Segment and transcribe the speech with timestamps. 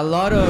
[0.00, 0.48] a lot of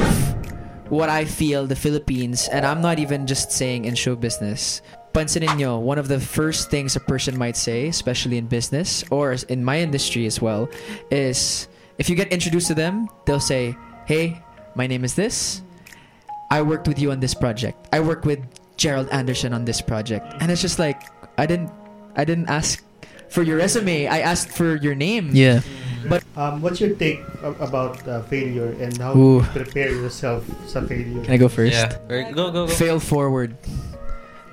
[0.87, 4.81] what I feel the Philippines, and I'm not even just saying in show business.
[5.11, 9.35] Pansinin nyo, one of the first things a person might say, especially in business or
[9.51, 10.71] in my industry as well,
[11.11, 11.67] is
[11.99, 13.75] if you get introduced to them, they'll say,
[14.07, 14.39] "Hey,
[14.79, 15.59] my name is this.
[16.47, 17.91] I worked with you on this project.
[17.91, 18.39] I worked with
[18.79, 21.03] Gerald Anderson on this project." And it's just like
[21.35, 21.75] I didn't
[22.15, 22.79] I didn't ask
[23.27, 24.07] for your resume.
[24.07, 25.35] I asked for your name.
[25.35, 25.59] Yeah.
[26.09, 27.21] But- um, what's your take
[27.59, 29.37] about uh, failure and how Ooh.
[29.39, 31.21] you prepare yourself sa failure?
[31.23, 31.73] Can I go first?
[31.73, 31.97] Yeah.
[32.07, 32.73] Very- Go, go, go.
[32.73, 33.57] Fail forward.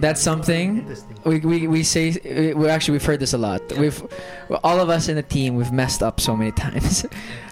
[0.00, 0.86] That's something
[1.24, 2.14] we, we, we say
[2.54, 3.62] we actually we've heard this a lot.
[3.70, 3.80] Yeah.
[3.80, 3.98] We've
[4.62, 7.02] all of us in the team we've messed up so many times.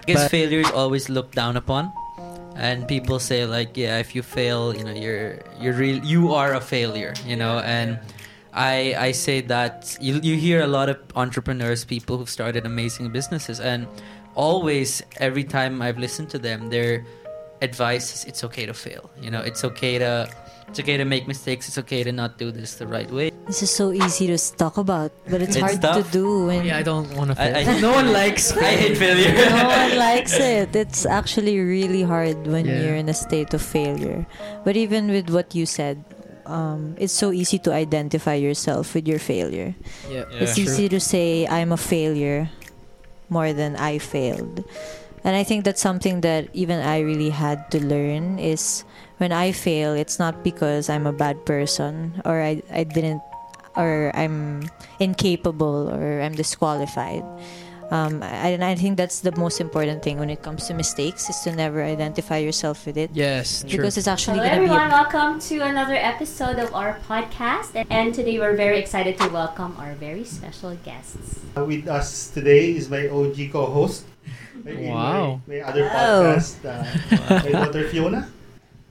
[0.05, 1.91] Because But- failure is always looked down upon,
[2.55, 6.55] and people say like, yeah, if you fail, you know, you're you're real, you are
[6.55, 7.59] a failure, you know.
[7.59, 7.99] And
[8.57, 13.13] I I say that you you hear a lot of entrepreneurs, people who've started amazing
[13.13, 13.85] businesses, and
[14.33, 17.05] always every time I've listened to them, their
[17.61, 19.09] advice is it's okay to fail.
[19.21, 20.25] You know, it's okay to
[20.67, 21.69] it's okay to make mistakes.
[21.69, 23.29] It's okay to not do this the right way.
[23.45, 26.75] This is so easy to talk about, but it's, It's hard to do when yeah,
[26.75, 27.39] I don't want to.
[27.39, 28.51] I- I- no one likes.
[28.51, 29.31] I hate failure.
[29.37, 30.75] no one likes it.
[30.75, 32.81] It's actually really hard when Yeah.
[32.83, 34.25] you're in a state of failure.
[34.65, 36.03] But even with what you said,
[36.47, 39.75] um, it's so easy to identify yourself with your failure.
[40.09, 40.43] Yeah, Yeah.
[40.47, 42.49] it's easy to say I'm a failure
[43.29, 44.63] more than I failed.
[45.23, 48.85] And I think that's something that even I really had to learn is
[49.17, 53.21] when I fail, it's not because I'm a bad person or I, I didn't
[53.75, 57.23] or I'm incapable or I'm disqualified.
[57.89, 61.29] Um, I, and I think that's the most important thing when it comes to mistakes
[61.29, 63.77] is to never identify yourself with it Yes, true.
[63.79, 66.99] because it's actually Hello going to be everyone, a welcome to another episode of our
[67.07, 67.71] podcast.
[67.89, 71.39] And today we're very excited to welcome our very special guests.
[71.55, 74.03] Uh, with us today is my OG co-host.
[74.67, 75.39] in Wow.
[75.47, 75.95] My, my other Wow.
[76.35, 76.83] podcast, uh,
[77.39, 78.27] my daughter Fiona,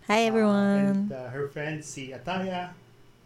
[0.08, 1.12] Hi and everyone.
[1.12, 2.72] uh, her friend si Athaiah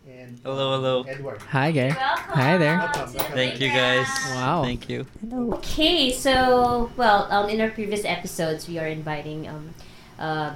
[0.09, 1.03] and Hello, hello.
[1.03, 1.41] Edward.
[1.51, 1.89] Hi, guy.
[1.89, 2.34] Welcome.
[2.34, 2.79] Hi there.
[2.79, 3.33] Welcome, welcome.
[3.35, 4.07] Thank you guys.
[4.35, 4.63] Wow.
[4.64, 5.07] Thank you.
[5.20, 5.55] Hello.
[5.55, 9.74] Okay, so well, um, in our previous episodes, we are inviting um,
[10.19, 10.55] uh,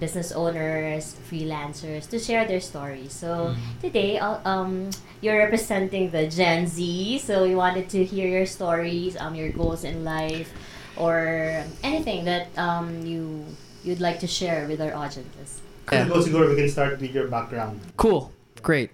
[0.00, 3.12] business owners, freelancers to share their stories.
[3.12, 8.46] So today, I'll, um, you're representing the Gen Z, so we wanted to hear your
[8.46, 10.52] stories, um, your goals in life,
[10.96, 13.46] or anything that um, you
[13.84, 15.60] you'd like to share with our audiences.
[15.92, 16.08] Yeah.
[16.08, 17.80] Go siguro we can start with your background.
[17.96, 18.33] Cool.
[18.64, 18.90] Great.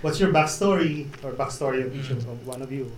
[0.00, 2.90] What's your backstory or backstory of each of of one of you?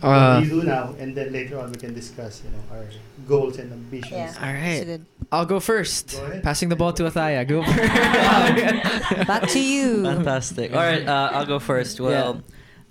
[0.00, 0.94] what Uh, do you do now?
[1.00, 2.84] And then later on we can discuss, you know, our
[3.28, 4.12] goals and ambitions.
[4.12, 4.32] Yeah.
[4.44, 4.52] all
[4.86, 5.02] That's
[5.32, 6.12] I'll go first.
[6.12, 6.42] Go ahead.
[6.42, 7.48] Passing the ball to Athaiah.
[7.48, 9.26] Go first.
[9.26, 10.04] Back to you.
[10.04, 10.72] Fantastic.
[10.72, 12.00] All right, uh, I'll go first.
[12.00, 12.42] Well,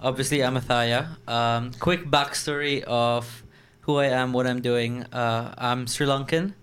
[0.02, 1.18] obviously, I'm Athaiah.
[1.28, 3.44] Um, quick backstory of
[3.86, 5.06] who I am, what I'm doing.
[5.14, 6.54] Uh, I'm Sri Lankan,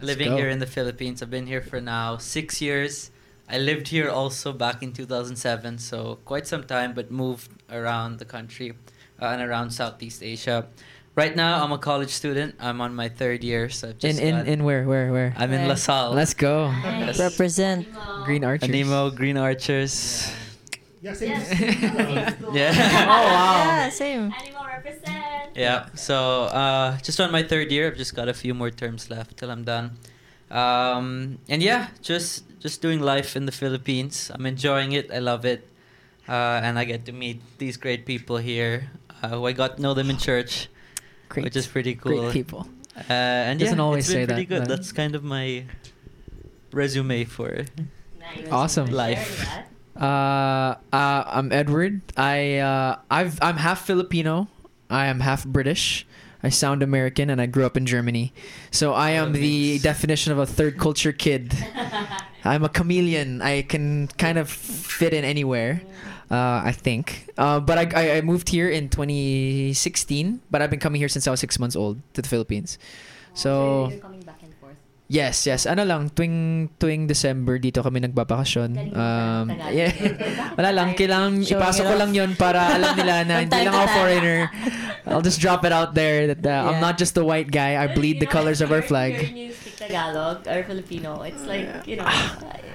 [0.00, 0.36] living go.
[0.36, 1.22] here in the Philippines.
[1.22, 3.10] I've been here for now six years.
[3.50, 8.24] I lived here also back in 2007, so quite some time, but moved around the
[8.24, 8.72] country
[9.20, 10.66] uh, and around Southeast Asia.
[11.16, 12.54] Right now, I'm a college student.
[12.60, 15.34] I'm on my third year, so I've in just in got- in where where where?
[15.36, 15.74] I'm in Where?
[15.74, 16.12] LaSalle.
[16.14, 16.70] Let's go.
[16.84, 17.18] Yes.
[17.18, 17.88] Represent.
[18.24, 18.68] Green Archers.
[18.70, 20.30] Animo, Green Archers.
[21.02, 21.30] Yeah, same.
[21.40, 22.36] Yes.
[22.52, 22.70] Yeah.
[23.08, 23.54] Oh, wow.
[23.56, 24.30] Yeah, same.
[24.32, 25.56] Animal represent.
[25.56, 25.88] Yeah.
[25.96, 29.36] So uh, just on my third year, I've just got a few more terms left
[29.36, 29.96] till I'm done.
[30.50, 34.30] Um, and yeah, just just doing life in the Philippines.
[34.32, 35.10] I'm enjoying it.
[35.10, 35.66] I love it,
[36.28, 38.90] uh, and I get to meet these great people here.
[39.22, 40.68] Uh, who I got to know them in church,
[41.28, 41.44] Great.
[41.44, 42.30] which is pretty cool.
[42.30, 42.68] Great people.
[42.96, 44.68] Uh, and Doesn't yeah, always it's been say pretty that, good.
[44.68, 45.64] but- That's kind of my
[46.72, 47.64] resume for.
[48.18, 48.48] Nice.
[48.50, 48.86] Awesome.
[48.92, 49.44] Life.
[49.96, 52.00] Uh, uh, I'm Edward.
[52.16, 54.48] I uh, I've I'm half Filipino.
[54.88, 56.06] I am half British.
[56.42, 58.32] I sound American, and I grew up in Germany.
[58.70, 61.52] So I am the definition of a third culture kid.
[62.44, 63.42] I'm a chameleon.
[63.42, 65.82] I can kind of fit in anywhere.
[66.30, 67.26] Uh, I think.
[67.36, 70.40] Uh, but I, I moved here in 2016.
[70.50, 72.78] But I've been coming here since I was six months old to the Philippines.
[73.34, 74.78] So you're coming back and forth.
[75.10, 75.66] Yes, yes.
[75.66, 78.94] Ano lang, tuwing, tuwing December, dito kami nagbabakasyon.
[78.94, 79.90] Um, yeah.
[80.58, 84.40] Wala lang, kailangan ipasok ko lang yun para alam nila na hindi lang ako foreigner.
[85.10, 87.74] I'll just drop it out there that uh, I'm not just a white guy.
[87.74, 89.34] I bleed the colors of our flag.
[89.80, 92.08] When you speak Tagalog or Filipino, it's like, you know,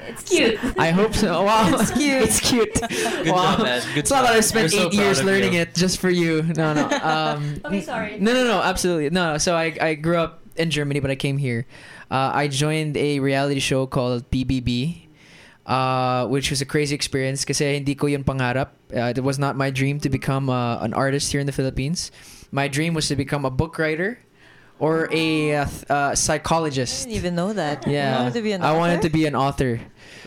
[0.07, 0.59] it's cute.
[0.77, 1.43] I hope so.
[1.45, 1.69] Wow.
[1.79, 2.21] It's cute.
[2.23, 2.73] it's cute.
[3.23, 3.55] Good wow.
[3.55, 3.81] job, man.
[3.93, 4.43] Good it's not that I job.
[4.43, 5.61] spent We're so eight years learning you.
[5.61, 6.43] it just for you.
[6.43, 6.89] No, no.
[6.89, 8.19] Um, Okay, sorry.
[8.19, 8.61] No, no, no.
[8.61, 9.09] Absolutely.
[9.09, 9.37] No, no.
[9.37, 11.65] So I, I grew up in Germany, but I came here.
[12.09, 15.03] Uh, I joined a reality show called PBB.
[15.65, 18.69] uh, which was a crazy experience kasi hindi ko yun pangarap.
[18.93, 22.11] Uh, it was not my dream to become uh, an artist here in the Philippines.
[22.53, 24.21] My dream was to become a book writer
[24.79, 27.03] or a uh, th- uh, I psychologist.
[27.05, 27.85] didn't even know that.
[27.87, 29.79] You Yeah, wanted to be an I wanted to be an author,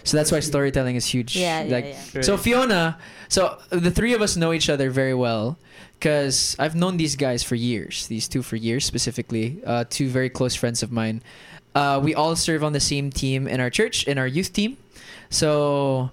[0.05, 1.37] so that's why storytelling is huge.
[1.37, 1.85] Yeah, yeah, like,
[2.15, 2.21] yeah.
[2.23, 2.99] So Fiona,
[3.29, 5.59] so the three of us know each other very well
[5.99, 8.07] because I've known these guys for years.
[8.07, 9.61] These two for years specifically.
[9.67, 11.23] Uh, two very close friends of mine.
[11.75, 14.77] Uh, we all serve on the same team in our church, in our youth team.
[15.31, 16.11] So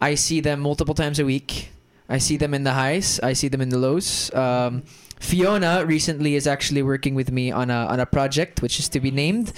[0.00, 1.70] I see them multiple times a week.
[2.08, 3.18] I see them in the highs.
[3.20, 4.32] I see them in the lows.
[4.34, 4.82] Um,
[5.20, 9.00] Fiona recently is actually working with me on a on a project which is to
[9.00, 9.52] be named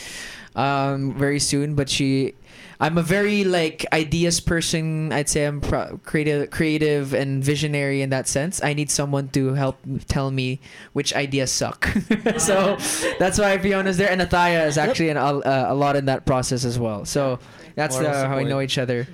[0.55, 1.75] um, very soon.
[1.75, 2.35] But she,
[2.79, 5.13] I'm a very like ideas person.
[5.13, 8.63] I'd say I'm pro- creative, creative and visionary in that sense.
[8.63, 10.61] I need someone to help tell me
[10.93, 11.87] which ideas suck.
[12.39, 12.77] so
[13.19, 16.65] that's why Fiona's there, and Athaiah is actually an, a, a lot in that process
[16.65, 17.05] as well.
[17.05, 17.39] So
[17.75, 19.07] that's Moral uh, how we know each other.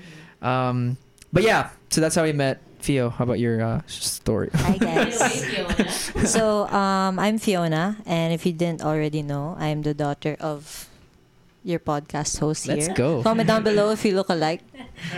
[0.42, 0.96] Um,
[1.32, 2.60] but yeah, so that's how we met.
[2.82, 4.50] Theo, how about your uh, story?
[4.54, 6.10] Hi Take guys.
[6.26, 10.90] So um, I'm Fiona, and if you didn't already know, I'm the daughter of
[11.62, 12.94] your podcast host Let's here.
[12.96, 13.22] go.
[13.22, 14.62] Comment down below if you look alike.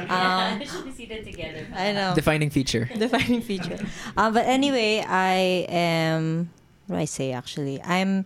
[0.08, 1.66] Um, should be seated together.
[1.74, 2.14] I know.
[2.14, 2.88] Defining feature.
[2.98, 3.78] defining feature.
[4.16, 6.48] Um, but anyway, I am.
[6.86, 7.32] What do I say?
[7.32, 8.24] Actually, I'm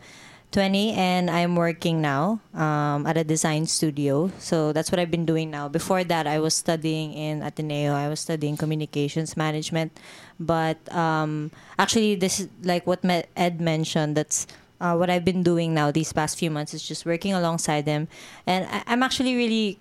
[0.51, 4.31] 20 and I'm working now um, at a design studio.
[4.39, 5.69] So that's what I've been doing now.
[5.69, 7.93] Before that, I was studying in Ateneo.
[7.93, 9.93] I was studying communications management.
[10.41, 13.05] But um, actually, this is like what
[13.37, 14.17] Ed mentioned.
[14.17, 14.47] That's
[14.81, 18.07] uh, what I've been doing now these past few months is just working alongside them,
[18.47, 19.79] and I- I'm actually really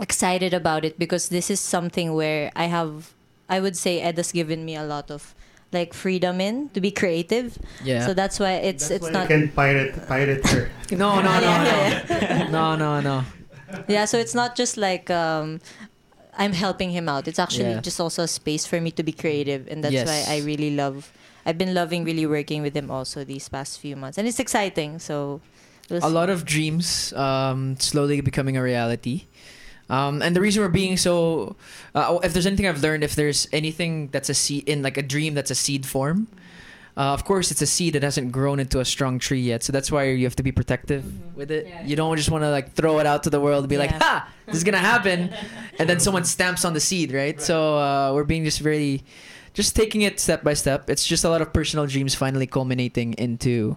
[0.00, 3.14] excited about it because this is something where I have,
[3.48, 5.34] I would say, Ed has given me a lot of
[5.74, 7.58] like freedom in to be creative.
[7.84, 8.06] Yeah.
[8.06, 10.70] So that's why it's That's it's why not you can pirate pirate her.
[10.96, 13.24] no, no, no, Yeah, no, no, no, no.
[13.88, 14.04] yeah.
[14.06, 15.60] So it's not just like um,
[16.38, 17.28] I'm helping him out.
[17.28, 17.80] It's actually Yeah.
[17.84, 20.06] just also a space for me to be creative, and that's Yes.
[20.08, 21.12] why I really love.
[21.46, 24.98] I've been loving really working with him also these past few months, and it's exciting.
[24.98, 25.40] So
[25.90, 29.28] we'll a lot of dreams um, slowly becoming a reality.
[29.90, 31.56] Um, and the reason we're being so,
[31.94, 35.02] uh, if there's anything I've learned, if there's anything that's a seed in like a
[35.02, 36.26] dream that's a seed form,
[36.96, 39.62] uh, of course it's a seed that hasn't grown into a strong tree yet.
[39.62, 41.34] So that's why you have to be protective Mhm.
[41.36, 41.66] with it.
[41.68, 41.84] Yeah.
[41.84, 43.90] You don't just want to like throw it out to the world and be like,
[43.90, 45.30] "Ha, this is gonna happen,"
[45.78, 47.40] and then someone stamps on the seed, right?
[47.42, 49.02] So uh, we're being just very,
[49.52, 50.88] just taking it step by step.
[50.88, 53.76] It's just a lot of personal dreams finally culminating into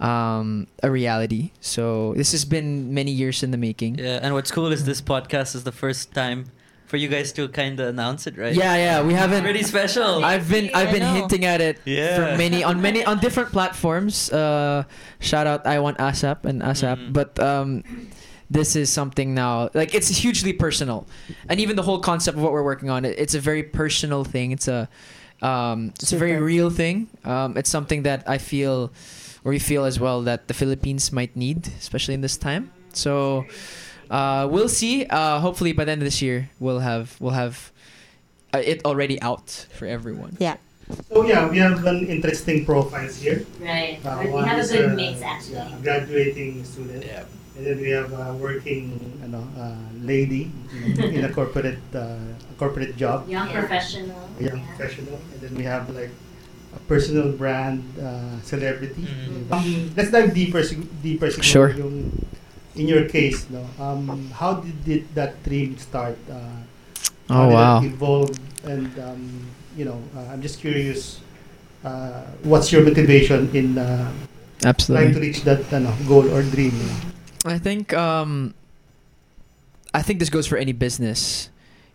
[0.00, 1.50] um, a reality.
[1.60, 3.98] So this has been many years in the making.
[3.98, 6.46] Yeah, and what's cool is this podcast is the first time
[6.86, 8.54] for you guys to kind of announce it, right?
[8.54, 9.42] Yeah, yeah, we haven't.
[9.44, 10.22] Pretty special.
[10.24, 12.16] I've been I've been hinting at it Yeah.
[12.16, 14.30] for many on many on different platforms.
[14.30, 14.84] Uh,
[15.20, 17.12] shout out I want ASAP and ASAP, Mhm.
[17.14, 17.82] but um,
[18.50, 21.06] this is something now like it's hugely personal,
[21.48, 24.24] and even the whole concept of what we're working on, it, it's a very personal
[24.24, 24.52] thing.
[24.52, 24.88] It's a
[25.40, 27.08] um, it's a very real thing.
[27.24, 28.90] Um, it's something that I feel or
[29.44, 32.70] we feel as well that the Philippines might need, especially in this time.
[32.92, 33.44] So
[34.10, 35.06] uh, we'll see.
[35.06, 37.72] Uh, hopefully by the end of this year, we'll have we'll have
[38.54, 40.36] uh, it already out for everyone.
[40.38, 40.56] Yeah.
[41.08, 43.46] So yeah, we have an interesting profiles here.
[43.60, 43.98] Right.
[44.04, 45.54] Uh, we have a good uh, mix actually.
[45.56, 47.04] Yeah, a graduating student.
[47.04, 47.24] Yeah.
[47.56, 52.16] And then we have a working ano, uh, lady you know, in a corporate uh,
[52.16, 53.60] a corporate job, Young Yeah.
[53.60, 54.20] professional.
[54.40, 54.68] young yeah.
[54.76, 55.20] professional.
[55.32, 56.31] And then we have like a
[56.88, 59.06] personal brand uh, celebrity.
[59.06, 59.52] Mhm.
[59.52, 60.62] Um, let's dive deeper,
[61.02, 61.70] deeper siguro Sure.
[61.76, 62.10] yung
[62.74, 63.60] in your case, no.
[63.78, 66.16] Um, how did it, that dream start?
[66.30, 66.40] Uh,
[67.28, 67.76] how Oh did wow.
[67.80, 68.32] it evolve?
[68.64, 69.22] And um,
[69.76, 71.20] you know, uh, I'm just curious.
[71.84, 74.08] Uh, what's your motivation in uh,
[74.62, 76.72] trying to reach that ano, goal or dream?
[76.72, 76.98] you know?
[77.44, 78.54] I think um
[79.92, 81.50] I think this goes for any business.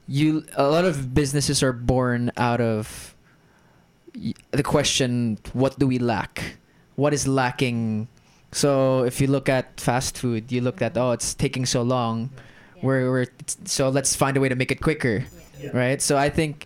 [0.08, 3.16] You a lot of businesses are born out of y-
[4.51, 6.57] the question what do we lack?
[6.95, 8.07] What is lacking?
[8.51, 12.29] So if you look at fast food, you look at oh it's taking so long.
[12.81, 13.25] We're, we're
[13.65, 15.25] so let's find a way to make it quicker,
[15.59, 15.71] Yeah.
[15.74, 16.01] right?
[16.01, 16.65] So I think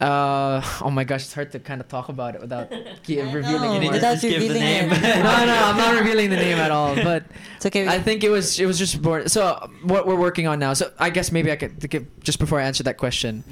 [0.00, 2.68] uh oh my gosh, it's hard to kind of talk about it without
[3.04, 3.92] ki- revealing know, You need to more.
[3.92, 4.90] without just give the name.
[4.90, 5.00] it.
[5.00, 6.94] no, no, I'm not revealing the name at all.
[6.96, 7.24] But
[7.56, 7.86] It's okay.
[7.86, 9.28] I think it was it was just born.
[9.28, 10.72] So what we're working on now.
[10.74, 13.44] So I guess maybe I could give, just before I answer that question,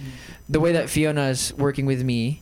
[0.49, 2.41] the way that Fiona is working with me,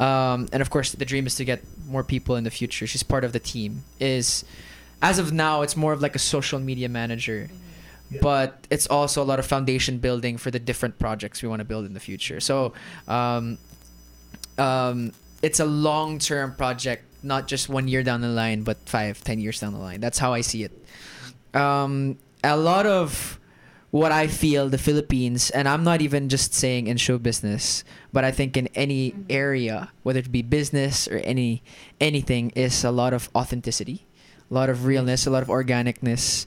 [0.00, 2.86] um, and of course the dream is to get more people in the future.
[2.86, 3.84] She's part of the team.
[4.00, 4.44] Is
[5.02, 7.48] as of now, it's more of like a social media manager.
[8.10, 8.18] Yeah.
[8.22, 11.64] But it's also a lot of foundation building for the different projects we want to
[11.64, 12.40] build in the future.
[12.40, 12.72] So,
[13.06, 13.56] um,
[14.58, 19.22] um, it's a long term project, not just one year down the line, but five,
[19.22, 20.00] ten years down the line.
[20.00, 20.72] That's how I see it.
[21.54, 23.39] Um, a lot of
[23.90, 27.82] what I feel the Philippines, and I'm not even just saying in show business,
[28.12, 29.22] but I think in any mm-hmm.
[29.28, 31.62] area, whether it be business or any
[32.00, 34.06] anything, is a lot of authenticity,
[34.50, 36.46] a lot of realness, a lot of organicness.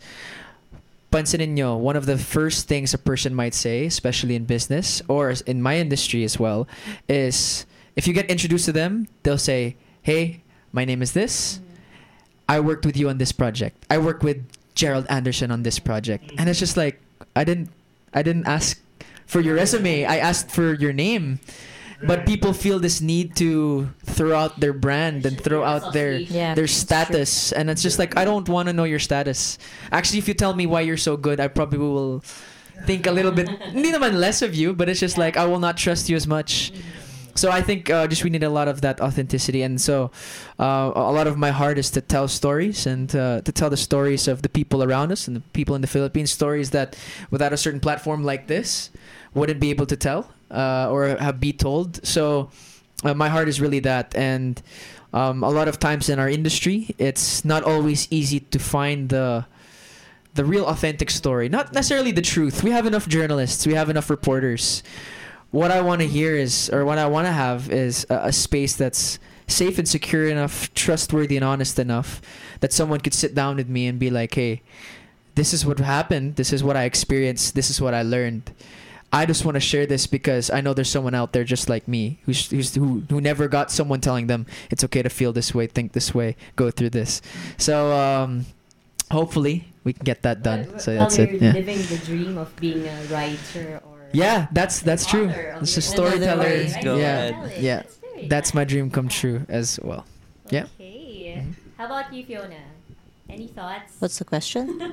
[1.12, 5.36] Pansinin nyo, one of the first things a person might say, especially in business or
[5.46, 6.66] in my industry as well,
[7.08, 11.60] is if you get introduced to them, they'll say, "Hey, my name is this.
[11.60, 12.56] Mm-hmm.
[12.56, 13.84] I worked with you on this project.
[13.92, 17.04] I work with Gerald Anderson on this project." And it's just like,
[17.36, 17.70] I didn't
[18.14, 18.80] I didn't ask
[19.26, 20.06] for your resume.
[20.06, 21.40] I asked for your name.
[22.04, 26.52] But people feel this need to throw out their brand and throw out their Yeah.
[26.54, 26.84] their it's true.
[26.84, 29.58] status and it's just like I don't want to know your status.
[29.92, 32.20] Actually, if you tell me why you're so good, I probably will
[32.84, 35.64] think a little bit hindi naman less of you, but it's just like I will
[35.64, 36.74] not trust you as much.
[36.76, 36.93] Mm-hmm.
[37.36, 40.12] So I think uh, just we need a lot of that authenticity, and so
[40.60, 43.78] uh, a lot of my heart is to tell stories and uh, to tell the
[43.78, 46.96] stories of the people around us and the people in the Philippines, stories that
[47.32, 48.92] without a certain platform like this
[49.34, 52.06] wouldn't be able to tell uh, or have be told.
[52.06, 52.52] So
[53.04, 54.62] uh, my heart is really that, and
[55.12, 59.46] um, a lot of times in our industry, it's not always easy to find the
[60.36, 62.64] the real authentic story, not necessarily the truth.
[62.64, 64.84] We have enough journalists, we have enough reporters.
[65.54, 68.34] What I want to hear is, or what I want to have is a, a
[68.34, 72.22] space that's safe and secure enough, trustworthy and honest enough
[72.62, 74.64] that someone could sit down with me and be like, "Hey,
[75.36, 76.38] this is what happened.
[76.42, 77.54] This is what I experienced.
[77.54, 78.50] This is what I learned."
[79.14, 81.88] I just want to share this because I know there's someone out there just like
[81.88, 85.54] me who's, who's who who never got someone telling them it's okay to feel this
[85.54, 87.22] way, think this way, go through this.
[87.62, 88.48] So um,
[89.12, 90.66] hopefully we can get that done.
[90.66, 91.40] Well, So that's it.
[91.40, 91.54] Yeah.
[91.54, 95.30] living the dream of being a writer or Yeah, that's that's true.
[95.62, 96.44] It's a storyteller.
[96.44, 96.84] story, right?
[96.84, 97.62] Go Yeah, ahead.
[97.64, 97.76] Yeah.
[97.84, 97.98] That's,
[98.30, 100.06] That's my dream come true as well.
[100.50, 100.68] Yeah.
[100.80, 101.44] Okay.
[101.78, 102.56] How about you, Fiona?
[103.28, 103.94] Any thoughts?
[104.00, 104.78] What's the question?
[104.78, 104.92] No,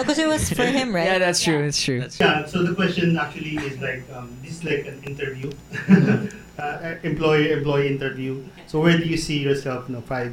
[0.00, 1.04] because it was for him, right?
[1.04, 1.58] Yeah, that's true.
[1.60, 1.68] Yeah.
[1.68, 2.00] It's true.
[2.00, 5.52] That's Yeah, so the question actually is like um, this is like an interview,
[6.58, 8.42] uh, employee employee interview.
[8.66, 10.32] So where do you see yourself, you know, five,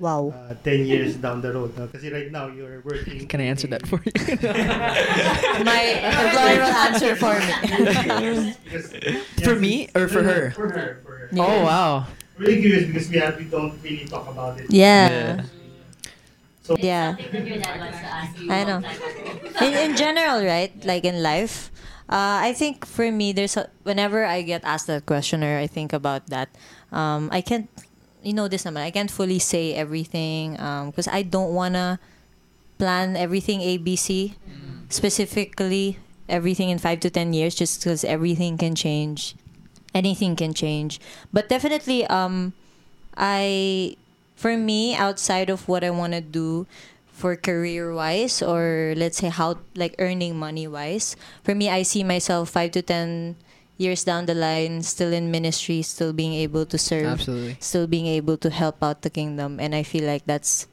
[0.00, 0.34] Wow.
[0.34, 1.74] uh, ten years down the road?
[1.76, 3.26] Because right now you're working.
[3.28, 4.12] Can I answer that for you?
[5.64, 8.54] My employer will answer for me.
[8.64, 8.84] Because-
[9.44, 10.50] For me or for no, no, her?
[10.50, 10.88] For her.
[11.04, 11.28] For her.
[11.32, 11.44] Yeah.
[11.46, 12.06] Oh wow.
[12.38, 14.66] Really curious because we have we don't really talk about it.
[14.70, 15.44] Yeah.
[16.64, 17.14] So Yeah.
[17.16, 18.88] something that your dad wants to ask you I a long know.
[19.60, 20.72] in, in general, right?
[20.84, 21.70] Like in life,
[22.08, 25.66] uh, I think for me, there's a, whenever I get asked that question or I
[25.68, 26.48] think about that,
[26.90, 27.68] um, I can't,
[28.24, 30.52] you know, this naman, I can't fully say everything
[30.88, 32.00] because I don't wanna
[32.78, 34.34] plan everything ABC,
[34.88, 39.36] specifically everything in five to ten years, just because everything can change,
[39.94, 41.00] anything can change.
[41.32, 42.54] But definitely, um,
[43.16, 43.96] I,
[44.34, 46.66] for me, outside of what I wanna do
[47.14, 51.14] for career wise or let's say how like earning money wise
[51.46, 53.36] for me i see myself 5 to 10
[53.76, 57.56] years down the line still in ministry still being able to serve Absolutely.
[57.60, 60.66] still being able to help out the kingdom and i feel like that's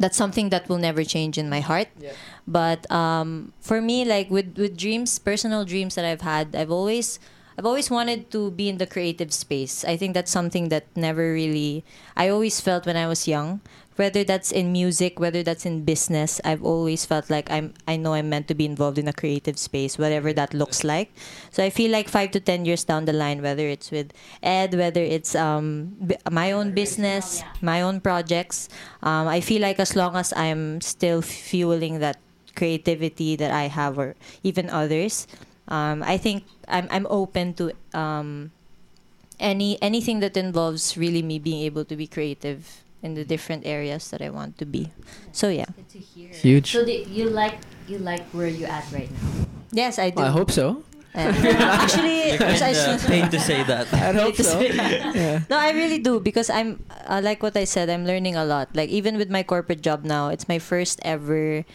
[0.00, 2.12] that's something that will never change in my heart Yeah.
[2.46, 7.20] but um, for me like with with dreams personal dreams that i've had i've always
[7.58, 11.32] i've always wanted to be in the creative space i think that's something that never
[11.32, 11.84] really
[12.16, 13.60] i always felt when i was young
[13.96, 18.14] whether that's in music whether that's in business i've always felt like i'm i know
[18.14, 21.12] i'm meant to be involved in a creative space whatever that looks like.
[21.50, 24.74] So i feel like five to ten years down the line whether it's with ed
[24.74, 28.68] whether it's um, b- my own business my own projects
[29.02, 32.18] um, i feel like as long as i'm still fueling that
[32.54, 35.26] creativity that i have or even others
[35.68, 38.52] um, i think i'm, I'm open to um,
[39.40, 44.10] any anything that involves really me being able to be creative in the different areas
[44.10, 44.92] that I want to be.
[45.32, 45.66] So yeah.
[45.76, 46.30] Good to hear.
[46.30, 46.72] Huge.
[46.72, 49.46] So the, you like you like where you at right now?
[49.72, 50.22] Yes, I do.
[50.22, 50.84] I hope so.
[51.14, 53.92] Uh, actually, You're because I- kinda to say that.
[53.92, 54.60] I hope so.
[54.64, 55.44] yeah.
[55.50, 57.90] no, I really do because I'm uh, like what I said.
[57.90, 58.72] I'm learning a lot.
[58.72, 61.68] Like even with my corporate job now, it's my first ever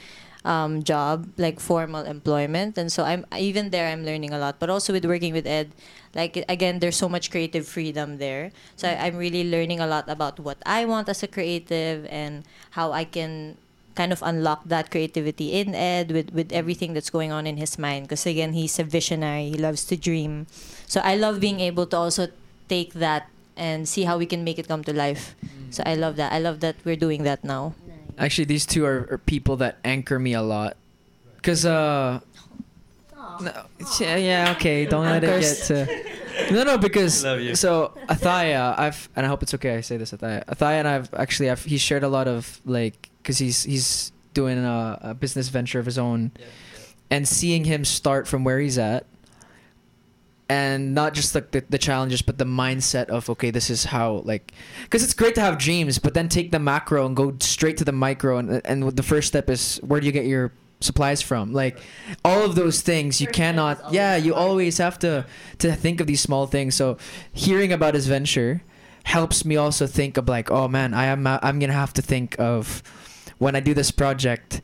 [0.48, 3.92] um, job, like formal employment, and so I'm even there.
[3.92, 4.58] I'm learning a lot.
[4.58, 5.75] But also with working with Ed,
[6.16, 8.56] like again, there's so much creative freedom there.
[8.80, 12.48] So I, I'm really learning a lot about what I want as a creative and
[12.72, 13.58] how I can
[13.94, 17.77] kind of unlock that creativity in Ed with, with everything that's going on in his
[17.77, 18.06] mind.
[18.08, 19.50] Because again, he's a visionary.
[19.50, 20.48] He loves to dream.
[20.86, 22.30] So I love being able to also
[22.70, 23.27] take that
[23.58, 25.36] and see how we can make it come to life.
[25.72, 26.32] So I love that.
[26.32, 27.74] I love that we're doing that now.
[28.18, 30.78] Actually, these two are, are people that anchor me a lot.
[31.44, 32.20] Cause uh,
[33.42, 33.52] no,
[34.00, 36.54] yeah, yeah, okay, don't let it get to.
[36.54, 37.56] No, no, because Love you.
[37.56, 39.76] so Athaiah, I've and I hope it's okay.
[39.76, 40.46] I say this, Athaiah.
[40.46, 44.58] Athaiah and I've actually, I've he shared a lot of like, cause he's he's doing
[44.58, 46.32] a, a business venture of his own,
[47.10, 49.06] and seeing him start from where he's at.
[50.50, 54.22] And not just like the, the challenges but the mindset of okay this is how
[54.24, 57.77] like because it's great to have dreams but then take the macro and go straight
[57.77, 61.22] to the micro and and the first step is where do you get your supplies
[61.22, 61.80] from like
[62.24, 64.48] all of those things you First cannot yeah you hard.
[64.48, 65.25] always have to
[65.60, 66.98] to think of these small things so
[67.34, 68.62] hearing about his venture
[69.04, 72.39] helps me also think of like oh man i am i'm gonna have to think
[72.39, 72.84] of
[73.38, 74.62] when i do this project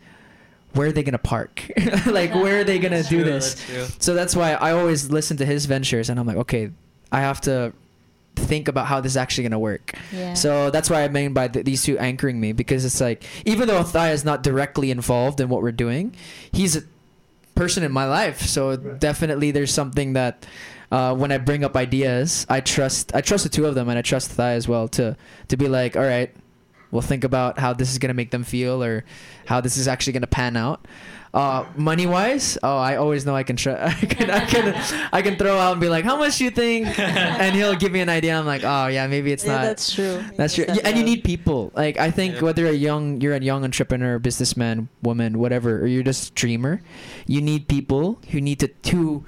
[0.74, 1.64] where are they gonna park
[2.06, 5.10] like where are they gonna That's do true, this that's so that's why I always
[5.12, 6.72] listen to his ventures, and I'm like, okay,
[7.12, 7.74] I have to
[8.36, 9.94] think about how this is actually gonna work.
[10.12, 10.34] Yeah.
[10.34, 13.68] So that's why I mean by th- these two anchoring me because it's like even
[13.68, 16.16] though Thaya is not directly involved in what we're doing,
[16.52, 16.82] he's a
[17.56, 18.42] person in my life.
[18.42, 19.00] So Right.
[19.00, 20.46] definitely there's something that
[20.92, 24.00] uh, when I bring up ideas, I trust I trust the two of them and
[24.00, 25.16] I trust Thaya as well to
[25.50, 26.34] to be like, all right,
[26.94, 29.04] we'll think about how this is gonna make them feel or
[29.46, 30.88] how this is actually gonna pan out.
[31.34, 35.22] Uh, money wise, oh, I always know I can, try, I can, I can, I
[35.24, 36.88] can throw out and be like, how much do you think?
[37.00, 38.38] and he'll give me an idea.
[38.38, 39.62] I'm like, oh yeah, maybe it's yeah, not.
[39.64, 40.24] that's true.
[40.38, 40.66] That's true.
[40.66, 41.72] That's Yeah, and you need people.
[41.76, 42.42] Like I think Yeah.
[42.42, 46.34] whether you're a young you're a young entrepreneur, businessman, woman, whatever, or you're just a
[46.34, 46.82] dreamer,
[47.26, 49.26] you need people who need to to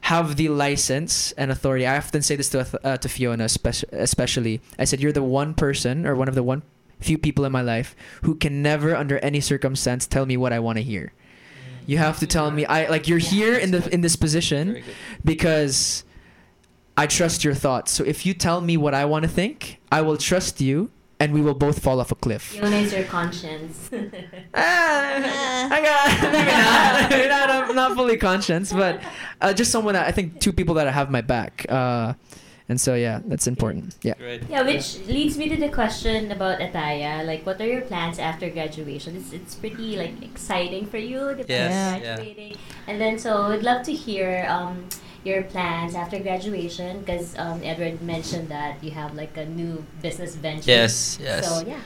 [0.00, 1.86] have the license and authority.
[1.86, 4.60] I often say this to uh, to Fiona, especially.
[4.80, 6.62] I said you're the one person or one of the one
[7.00, 10.58] few people in my life who can never, under any circumstance, tell me what I
[10.58, 11.12] want to hear.
[11.86, 12.66] You have to tell me.
[12.66, 14.82] I like you're here in the in this position
[15.24, 16.02] because
[16.96, 17.92] I trust your thoughts.
[17.92, 21.32] So if you tell me what I want to think, I will trust you, and
[21.32, 22.42] we will both fall off a cliff.
[22.42, 23.90] Fiona is your conscience.
[24.58, 29.02] Ah, I got maybe not, maybe not, I'm not fully conscious, but
[29.40, 32.14] uh, just someone that I think two people that I have my back, uh,
[32.68, 33.94] and so yeah, that's important.
[34.02, 34.14] Yeah.
[34.18, 34.42] Great.
[34.50, 37.24] yeah, which leads me to the question about Athaiah.
[37.24, 39.16] Like, what are your plans after graduation?
[39.16, 41.34] It's, it's pretty like exciting for you.
[41.34, 41.96] The Yes, Yeah.
[41.96, 42.16] yeah.
[42.16, 42.56] graduating,
[42.86, 44.88] and then so we'd love to hear um,
[45.24, 50.34] your plans after graduation because um, Edward mentioned that you have like a new business
[50.34, 50.70] venture.
[50.70, 51.46] Yes, yes.
[51.46, 51.80] So yeah.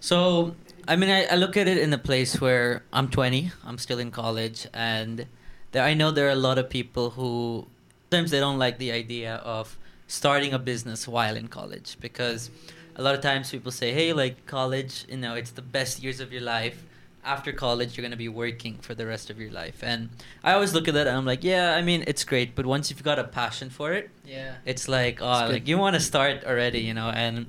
[0.00, 0.56] So,
[0.88, 4.00] I mean, I, I look at it in a place where I'm 20, I'm still
[4.00, 5.26] in college, and
[5.70, 7.68] there, I know there are a lot of people who
[8.10, 9.78] sometimes they don't like the idea of
[10.12, 12.50] starting a business while in college because
[12.96, 16.20] a lot of times people say, hey, like college, you know, it's the best years
[16.20, 16.84] of your life.
[17.24, 19.78] After college, you're going to be working for the rest of your life.
[19.82, 20.10] And
[20.42, 22.90] I always look at that and I'm like, yeah, I mean, it's great, but once
[22.90, 24.56] you've got a passion for it, Yeah.
[24.66, 27.46] it's like oh It's like you want to start already you know and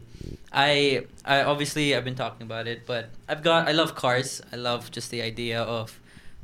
[0.54, 0.72] i
[1.26, 4.82] i obviously i've been talking about it but i've got i love cars i love
[4.98, 5.88] just the idea of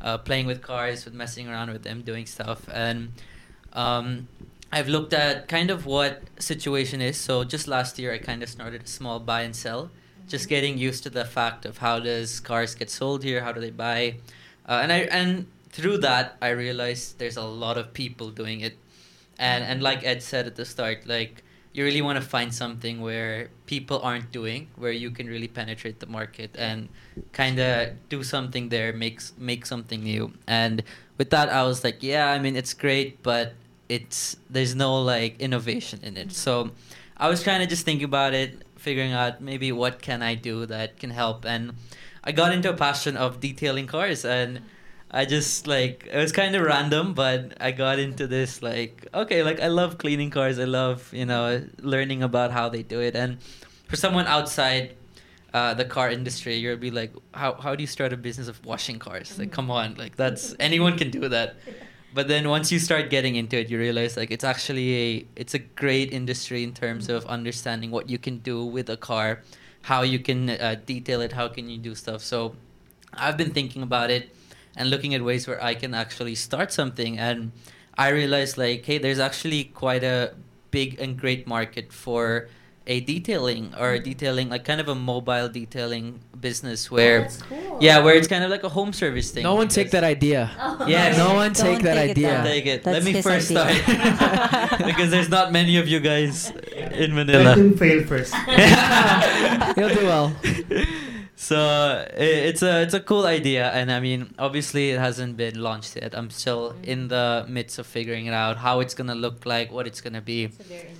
[0.02, 3.00] uh, playing with cars with messing around with them doing stuff and
[3.84, 4.28] um
[4.72, 7.18] i've looked at kind of what situation is.
[7.18, 9.92] So just last year i kind of started a small buy and sell
[10.28, 13.42] just getting used to the fact of how does cars get sold here?
[13.42, 14.18] How do they buy?
[14.68, 18.78] Uh, and i and through that i realized there's a lot of people doing it.
[19.38, 23.00] And and like Ed said at the start, like you really want to find something
[23.00, 26.90] where people aren't doing, where you can really penetrate the market and
[27.32, 30.34] kind of do something there, makes make something new.
[30.48, 30.84] And
[31.18, 33.54] with that, I was like, yeah, I mean, it's great, but
[33.90, 36.32] it's there's no like innovation in it.
[36.32, 36.72] So
[37.18, 40.66] I was trying to just think about it, figuring out maybe what can I do
[40.68, 41.74] that can help, and
[42.24, 44.62] I got into a passion of detailing cars and.
[45.12, 49.42] I just like it was kind of random, but I got into this like okay,
[49.42, 50.60] like I love cleaning cars.
[50.60, 53.16] I love you know learning about how they do it.
[53.16, 53.40] And
[53.88, 54.96] for someone outside
[55.52, 58.64] uh, the car industry, you'll be like, how how do you start a business of
[58.64, 59.38] washing cars?
[59.40, 61.56] Like, come on, like that's anyone can do that.
[62.14, 65.54] But then once you start getting into it, you realize like it's actually a it's
[65.54, 69.42] a great industry in terms of understanding what you can do with a car,
[69.84, 72.22] how you can uh, detail it, how can you do stuff.
[72.22, 72.56] So
[73.14, 74.36] I've been thinking about it
[74.76, 77.18] and looking at ways where I can actually start something.
[77.18, 77.52] And
[77.98, 80.34] I realized, like, hey, there's actually quite a
[80.72, 82.48] big and great market for
[82.90, 87.42] a detailing or a detailing, like kind of a mobile detailing business where, Oh, that's
[87.44, 87.78] cool.
[87.80, 89.44] yeah, where it's kind of like a home service thing.
[89.44, 90.50] No one take that idea.
[90.60, 90.88] Oh.
[90.88, 91.16] Yes.
[91.18, 92.30] No one Don't take that take idea.
[92.34, 92.46] down.
[92.46, 92.84] Take it.
[92.84, 93.84] That's Let me first idea.
[93.86, 97.54] start because there's not many of you guys in Let Manila.
[97.54, 98.34] him fail first.
[99.78, 100.34] You'll do well.
[101.36, 105.96] so it's a it's a cool idea, and I mean, obviously, it hasn't been launched
[105.96, 106.18] yet.
[106.18, 106.84] I'm still mm-hmm.
[106.84, 110.22] in the midst of figuring it out, how it's gonna look like, what it's gonna
[110.22, 110.46] be.
[110.46, 110.99] It's very interesting.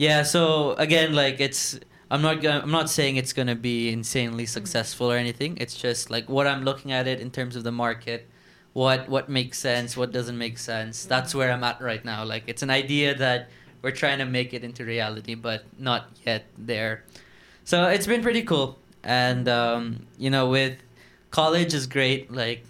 [0.00, 0.22] Yeah.
[0.22, 1.78] So again, like it's.
[2.10, 2.40] I'm not.
[2.40, 5.58] Gonna, I'm not saying it's gonna be insanely successful or anything.
[5.60, 8.26] It's just like what I'm looking at it in terms of the market,
[8.72, 11.04] what what makes sense, what doesn't make sense.
[11.04, 12.24] That's where I'm at right now.
[12.24, 13.50] Like it's an idea that
[13.82, 17.04] we're trying to make it into reality, but not yet there.
[17.64, 20.78] So it's been pretty cool, and um, you know, with
[21.30, 22.32] college is great.
[22.32, 22.64] Like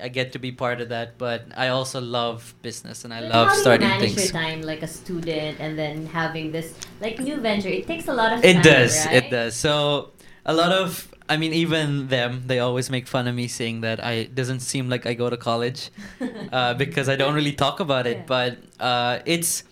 [0.00, 3.48] I get to be part of that, but I also love business and I love
[3.48, 4.32] how starting do you manage things.
[4.32, 7.68] your time like a student and then having this like new venture?
[7.68, 9.06] It takes a lot of It time, does.
[9.06, 9.24] right?
[9.24, 9.54] It does.
[9.56, 10.10] So
[10.46, 14.02] a lot of I mean even them they always make fun of me saying that
[14.02, 15.90] I doesn't seem like I go to college
[16.52, 18.18] uh, because I don't really talk about it.
[18.18, 18.24] Yeah.
[18.26, 19.64] But uh, it's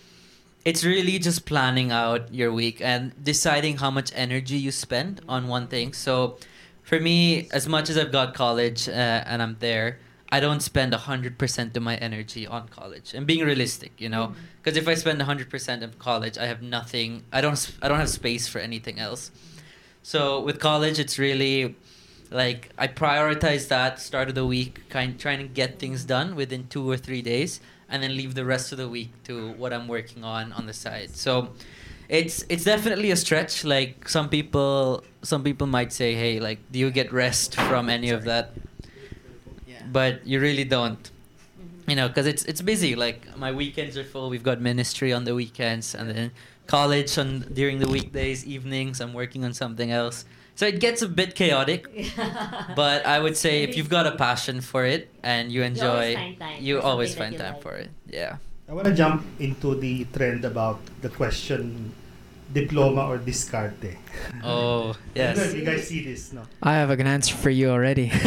[0.63, 5.47] it's really just planning out your week and deciding how much energy you spend on
[5.47, 5.93] one thing.
[5.93, 6.37] So
[6.83, 8.91] for me, as much as I've got college uh,
[9.25, 9.97] and I'm there,
[10.31, 13.13] I don't spend hundred percent of my energy on college.
[13.13, 14.35] And being realistic, you know, mm.
[14.61, 17.23] because if I spend hundred percent of college, I have nothing.
[17.31, 17.59] I don't.
[17.81, 19.31] I don't have space for anything else.
[20.03, 21.75] So with college, it's really
[22.31, 26.67] like I prioritize that start of the week, kind trying to get things done within
[26.67, 29.87] two or three days, and then leave the rest of the week to what I'm
[29.87, 31.11] working on on the side.
[31.11, 31.49] So
[32.07, 33.63] it's it's definitely a stretch.
[33.63, 38.09] Like some people, some people might say, "Hey, like, do you get rest from any
[38.09, 38.53] of that?"
[39.91, 41.03] But you really don't.
[41.59, 41.89] Mhm.
[41.89, 42.95] you know because it's it's busy.
[42.95, 44.29] Like my weekends are full.
[44.29, 46.31] We've got ministry on the weekends and then
[46.67, 49.01] college on during the weekdays evenings.
[49.01, 50.23] I'm working on something else.
[50.55, 51.87] So it gets a bit chaotic
[52.75, 56.03] but i would say if you've got a passion for it and you always enjoy
[56.13, 57.63] find time you always find you time like.
[57.65, 57.89] for it.
[58.05, 58.37] Yeah.
[58.69, 61.93] I want to jump into the trend about the question
[62.53, 63.95] diploma or diskarte.
[64.43, 66.43] oh I don't know if yes you guys see this, no?
[66.61, 68.11] I have an answer for you already.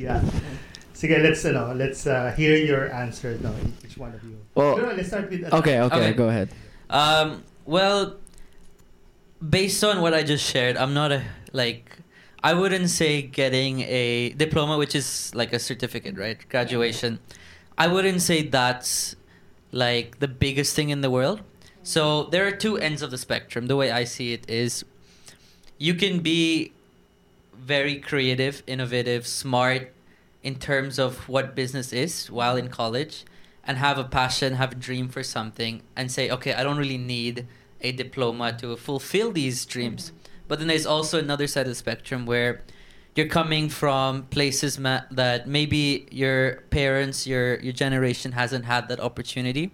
[0.00, 0.22] Yeah.
[0.94, 4.36] Sige, let's ano, let's uh, hear your answer no, each one of you.
[4.54, 6.12] Well, No, no, let's start with okay, okay, Okay.
[6.12, 6.48] go ahead.
[6.90, 8.16] Um, well,
[9.40, 11.96] based on what I just shared, I'm not a like.
[12.42, 16.36] I wouldn't say getting a diploma, which is like a certificate, right?
[16.48, 17.18] Graduation.
[17.76, 19.14] I wouldn't say that's
[19.72, 21.40] like the biggest thing in the world.
[21.82, 23.66] So there are two ends of the spectrum.
[23.66, 24.84] The way I see it is,
[25.78, 26.72] you can be
[27.54, 29.92] very creative, innovative, smart
[30.42, 33.24] in terms of what business is while in college
[33.64, 36.98] and have a passion, have a dream for something and say, okay, I don't really
[36.98, 37.46] need
[37.80, 40.06] a diploma to fulfill these dreams.
[40.06, 40.16] Mm-hmm.
[40.48, 42.62] But then there's also another side of the spectrum where
[43.14, 49.00] you're coming from places ma- that maybe your parents, your your generation hasn't had that
[49.00, 49.72] opportunity,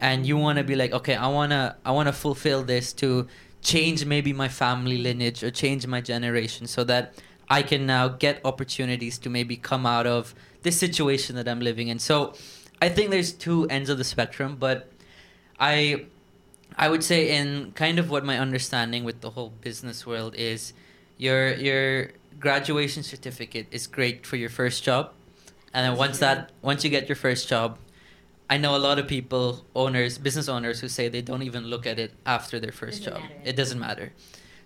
[0.00, 3.28] and you want to be like, okay, I wanna I wanna fulfill this to
[3.62, 7.14] change maybe my family lineage or change my generation so that
[7.48, 11.88] I can now get opportunities to maybe come out of this situation that I'm living
[11.88, 11.98] in.
[11.98, 12.34] So
[12.80, 14.88] I think there's two ends of the spectrum, but
[15.58, 16.06] I
[16.76, 20.72] I would say in kind of what my understanding with the whole business world is
[21.18, 25.12] your your graduation certificate is great for your first job.
[25.74, 27.78] And then once that once you get your first job,
[28.50, 31.86] I know a lot of people, owners, business owners who say they don't even look
[31.86, 33.22] at it after their first Doesn't job.
[33.30, 33.42] matter.
[33.50, 34.12] It doesn't matter.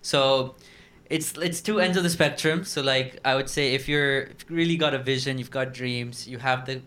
[0.01, 0.55] So
[1.15, 2.63] it's it's two ends of the spectrum.
[2.65, 5.67] So like I would say if you're if you really got a vision, you've got
[5.81, 6.81] dreams, you have the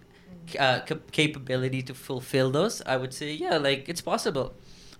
[0.59, 4.55] uh, cap- capability to fulfill those, I would say yeah, like it's possible.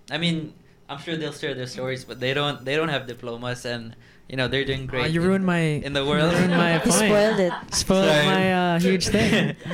[0.09, 0.53] I mean,
[0.87, 3.95] I'm sure they'll share their stories, but they don't they don't have diplomas and
[4.29, 5.11] you know they're doing Oh, great.
[5.11, 6.31] you in- ruined my in the world.
[6.31, 6.93] You ruined my point.
[6.93, 7.53] spoiled it.
[7.73, 8.25] Spoiled Sorry.
[8.25, 8.43] my
[8.75, 9.55] uh, huge thing.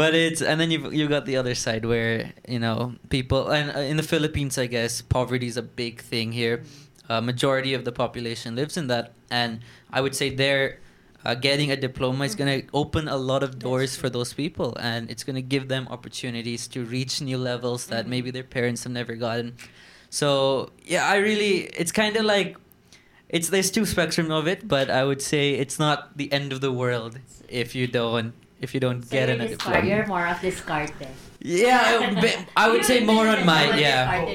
[0.00, 3.66] but it's and then you've you got the other side where you know people and
[3.76, 6.56] uh, in the Philippines, I guess poverty is a big thing here.
[7.10, 9.60] Uh, majority of the population lives in that, and
[9.92, 10.78] I would say there,
[11.26, 15.10] uh, getting a diploma is gonna open a lot of doors for those people, and
[15.12, 18.10] it's gonna give them opportunities to reach new levels that Mhm.
[18.14, 19.48] maybe their parents have never gotten.
[20.08, 22.56] So yeah, I really it's kind of like.
[23.28, 26.58] It's there's two spectrum of it, but I would say it's not the end of
[26.64, 27.12] the world
[27.46, 29.88] if you don't if you don't So get you're, an a discard, diploma.
[29.96, 31.06] you're more of diskarte.
[31.40, 31.80] Yeah,
[32.16, 34.34] I, but I would say more on my yeah.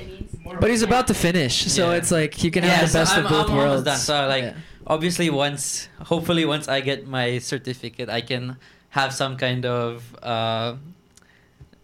[0.60, 1.98] But he's about to finish, so Yeah.
[1.98, 3.84] it's like you can Yeah, have the so best I'm- of both I'm worlds.
[3.84, 3.98] done.
[3.98, 4.54] So, like, Yeah.
[4.88, 8.58] Obviously, once hopefully once I get my certificate, I can
[8.94, 10.76] have some kind of uh,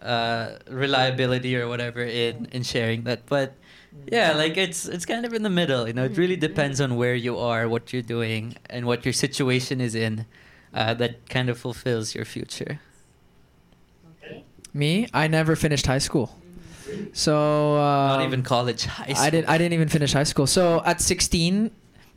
[0.01, 3.25] uh, reliability or whatever in in sharing that.
[3.25, 3.54] But
[4.06, 5.88] yeah, like it's it's kind of in the middle.
[5.88, 9.13] You know, it really depends on where you are, what you're doing, and what your
[9.13, 10.25] situation is in.
[10.73, 12.79] Uh, that kind of fulfills your future.
[14.23, 14.45] Okay.
[14.73, 16.38] Me, I never finished high school.
[17.13, 19.17] So um, Not even college, high school.
[19.17, 19.49] I didn't.
[19.49, 20.47] I didn't even finish high school.
[20.47, 21.71] So at 16,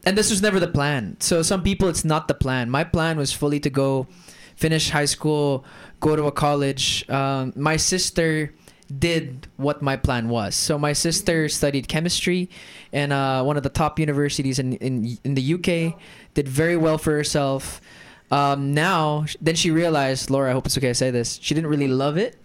[0.07, 1.17] and this was never the plan.
[1.21, 2.71] So some people, it's not the plan.
[2.71, 4.07] My plan was fully to go
[4.57, 5.65] finish high school,
[6.01, 7.09] go to a college.
[7.09, 8.55] Um, my sister
[8.99, 10.55] did what my plan was.
[10.55, 12.51] So my sister studied chemistry
[12.93, 15.99] in uh, one of the top universities in, in in the UK.
[16.35, 17.81] Did very well for herself.
[18.31, 21.39] Um, now, then she realized, Laura, I hope it's okay I say this.
[21.41, 22.37] She didn't really love it,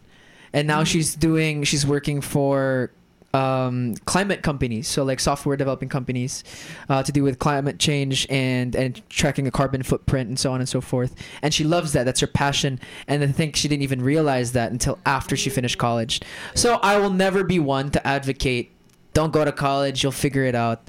[0.54, 1.64] and now she's doing.
[1.64, 2.92] She's working for
[3.34, 6.44] um, climate companies, so like software developing companies,
[6.90, 10.60] uh, to do with climate change and and tracking a carbon footprint and so on
[10.60, 11.16] and so forth.
[11.42, 12.06] And she loves that.
[12.06, 12.80] That's her passion.
[13.08, 16.22] And I think she didn't even realize that until after she finished college.
[16.56, 18.72] So I will never be one to advocate.
[19.14, 20.04] Don't go to college.
[20.04, 20.88] You'll figure it out,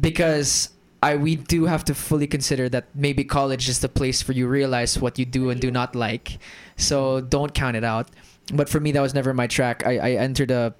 [0.00, 0.70] because
[1.04, 4.48] I we do have to fully consider that maybe college is the place for you
[4.48, 6.40] realize what you do and do not like.
[6.80, 8.08] So don't count it out.
[8.48, 9.84] But for me, that was never my track.
[9.84, 10.72] I, I entered a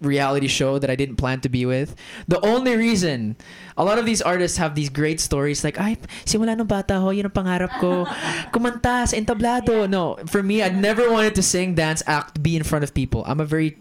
[0.00, 1.94] reality show that I didn't plan to be with.
[2.28, 3.36] The only reason,
[3.76, 7.10] a lot of these artists have these great stories like, ay, simula nung bata ho,
[7.10, 8.08] yun ang pangarap ko.
[8.48, 9.88] Kumanta sa entablado.
[9.88, 13.24] No, for me, I never wanted to sing, dance, act, be in front of people.
[13.28, 13.76] I'm a very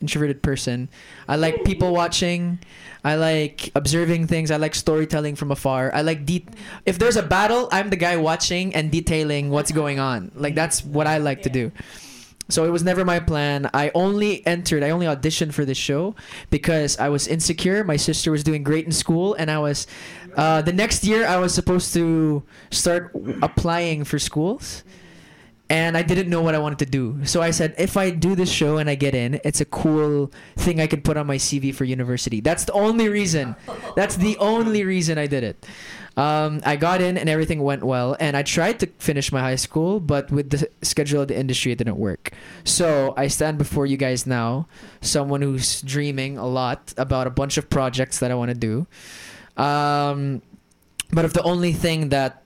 [0.00, 0.88] introverted person.
[1.28, 2.58] I like people watching.
[3.04, 4.50] I like observing things.
[4.50, 5.94] I like storytelling from afar.
[5.94, 6.46] I like de-
[6.86, 10.32] if there's a battle, I'm the guy watching and detailing what's going on.
[10.34, 11.72] Like that's what I like to do.
[12.50, 13.70] So it was never my plan.
[13.72, 16.14] I only entered, I only auditioned for this show
[16.50, 17.84] because I was insecure.
[17.84, 19.86] My sister was doing great in school, and I was.
[20.36, 24.84] Uh, the next year, I was supposed to start applying for schools,
[25.70, 27.24] and I didn't know what I wanted to do.
[27.24, 30.30] So I said, if I do this show and I get in, it's a cool
[30.56, 32.40] thing I can put on my CV for university.
[32.40, 33.56] That's the only reason.
[33.96, 35.66] That's the only reason I did it.
[36.16, 39.56] Um, I got in and everything went well, and I tried to finish my high
[39.56, 42.32] school, but with the schedule of the industry, it didn't work.
[42.62, 44.68] So I stand before you guys now,
[45.00, 48.86] someone who's dreaming a lot about a bunch of projects that I want to do.
[49.56, 50.42] Um,
[51.10, 52.43] but if the only thing that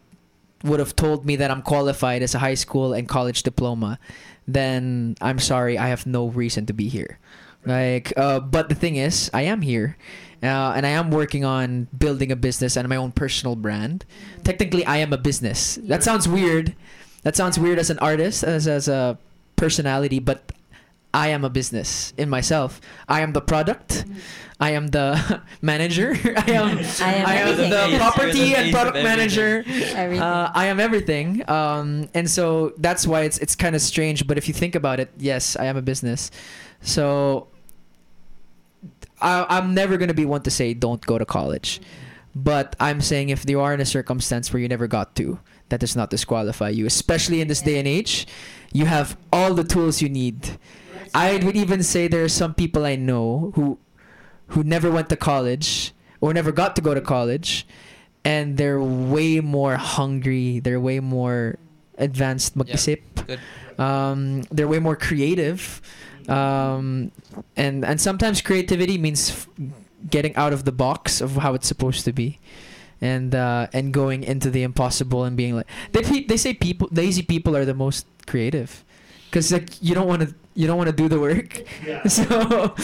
[0.65, 3.99] would have told me that I'm qualified as a high school and college diploma,
[4.47, 7.19] then I'm sorry, I have no reason to be here.
[7.65, 9.97] Like, uh, but the thing is, I am here,
[10.43, 14.05] uh, and I am working on building a business and my own personal brand.
[14.45, 15.77] Technically, I am a business.
[15.83, 16.75] That sounds weird.
[17.23, 19.19] That sounds weird as an artist, as as a
[19.57, 20.53] personality, but
[21.15, 22.81] I am a business in myself.
[23.09, 24.05] I am the product.
[24.61, 26.15] I am the manager.
[26.37, 26.79] I am.
[27.01, 27.71] I am I am everything.
[27.71, 29.65] the property the and product of manager.
[29.67, 30.23] Everything.
[30.23, 34.27] Uh, I am everything, um, and so that's why it's it's kind of strange.
[34.27, 36.31] But if you think about it, yes, I am a business.
[36.83, 37.49] So
[39.21, 41.81] I, I'm never gonna be one to say don't go to college,
[42.35, 45.39] but I'm saying if you are in a circumstance where you never got to,
[45.71, 46.85] that does not disqualify you.
[46.87, 48.27] Especially in this day and age,
[48.73, 50.59] you have all the tools you need.
[51.15, 53.79] I would even say there are some people I know who
[54.49, 57.67] who never went to college or never got to go to college
[58.25, 61.59] and they're way more hungry, they're way more
[61.97, 63.01] advanced mag-isip.
[63.27, 63.41] Good.
[63.79, 65.81] Um, they're way more creative.
[66.29, 67.13] Um,
[67.57, 69.49] and and sometimes creativity means f-
[70.11, 72.39] getting out of the box of how it's supposed to be.
[73.01, 77.23] And uh, and going into the impossible and being like they they say people lazy
[77.23, 78.85] people are the most creative
[79.31, 82.03] because like you don't want to you don't want to do the work Yeah.
[82.19, 82.75] so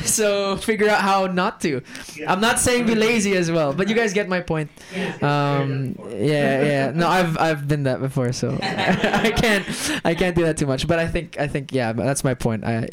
[0.00, 1.82] so figure out how not to
[2.16, 2.32] Yeah.
[2.32, 5.22] i'm not saying be lazy as well but you guys get my point Yes, yes,
[5.22, 9.66] um yeah yeah no i've i've been that before so i can't
[10.08, 12.32] i can't do that too much but i think i think yeah but that's my
[12.32, 12.88] point i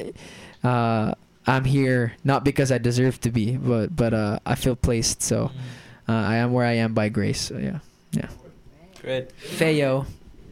[0.68, 1.16] uh
[1.48, 5.50] i'm here not because i deserve to be but but uh i feel placed so
[6.10, 7.80] uh, i am where i am by grace so yeah
[9.06, 9.30] Great.
[9.38, 10.08] Feyo.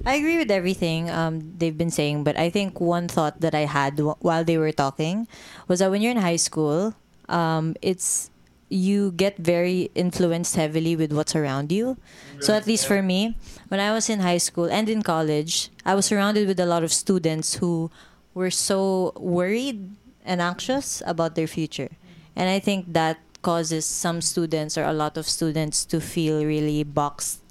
[0.06, 3.64] I agree with everything um, they've been saying, but I think one thought that I
[3.64, 5.28] had w- while they were talking
[5.68, 6.94] was that when you're in high school,
[7.30, 8.30] um, it's
[8.68, 11.96] you get very influenced heavily with what's around you.
[12.42, 13.38] So at least for me,
[13.68, 16.84] when I was in high school and in college, I was surrounded with a lot
[16.84, 17.92] of students who
[18.34, 19.92] were so worried
[20.26, 21.90] and anxious about their future.
[22.36, 26.84] And I think that causes some students or a lot of students to feel really
[26.84, 27.42] boxed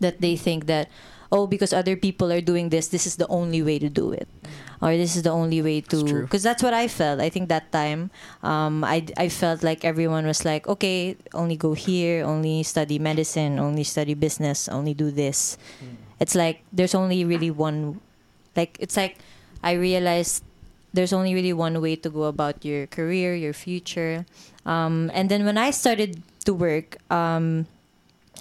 [0.00, 0.88] that they think that
[1.34, 4.30] oh because other people are doing this this is the only way to do it.
[4.78, 7.18] Or this is the only way to because that's what i felt.
[7.18, 8.14] I think that time
[8.46, 13.58] um, I, I felt like everyone was like okay only go here only study medicine
[13.58, 15.58] only study business only do this.
[16.22, 18.00] It's like there's only really one
[18.54, 19.18] like it's like
[19.66, 20.44] i realized
[20.94, 24.24] there's only really one way to go about your career your future.
[24.64, 27.66] Um, and then when i started to work um,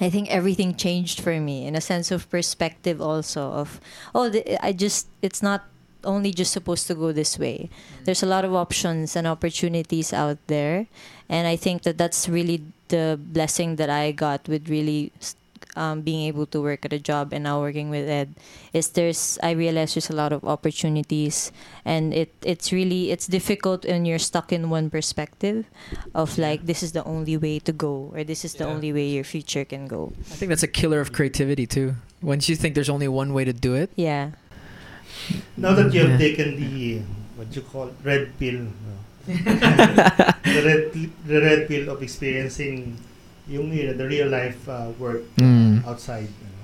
[0.01, 3.79] I think everything changed for me in a sense of perspective also of
[4.15, 5.65] oh I just it's not
[6.03, 7.69] only just supposed to go this way.
[8.03, 10.87] There's a lot of options and opportunities out there
[11.29, 15.11] and I think that that's really the blessing that I got with really
[15.75, 18.35] um, being able to work at a job and now working with Ed
[18.73, 21.51] is there's I realize there's a lot of opportunities
[21.85, 25.65] and it it's really it's difficult when you're stuck in one perspective
[26.13, 28.73] of like this is the only way to go or this is the Yeah.
[28.73, 30.13] only way your future can go.
[30.31, 31.95] I think that's a killer of creativity too.
[32.21, 34.31] Once you think there's only one way to do it, Yeah.
[35.57, 36.27] Now that you have Yeah.
[36.29, 37.01] taken the
[37.37, 38.93] what you call red pill, no,
[39.27, 40.83] the red
[41.25, 42.97] the red pill of experiencing
[43.47, 45.83] yung you know, the real life uh, work uh, Mm.
[45.87, 46.29] outside.
[46.31, 46.63] You know.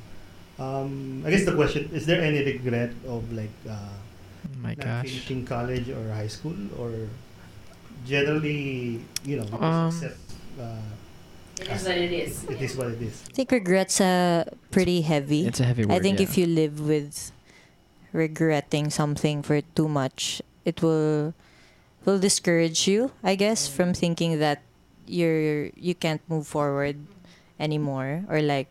[0.59, 4.85] Um, I guess the question is there any regret of like uh, Oh my not
[5.03, 5.07] gosh.
[5.07, 6.91] finishing college or high school or
[8.07, 10.19] generally you know you just Um, accept
[10.59, 10.83] uh,
[11.59, 12.33] It is what it is.
[12.47, 13.15] it is what it is.
[13.27, 15.43] I think regrets are pretty heavy.
[15.43, 15.91] It's a heavy word.
[15.91, 16.27] I think yeah.
[16.27, 17.35] if you live with
[18.15, 21.35] regretting something for too much, it will
[22.07, 24.63] will discourage you, I guess, from thinking that
[25.09, 26.95] you're you can't move forward
[27.59, 28.69] anymore or like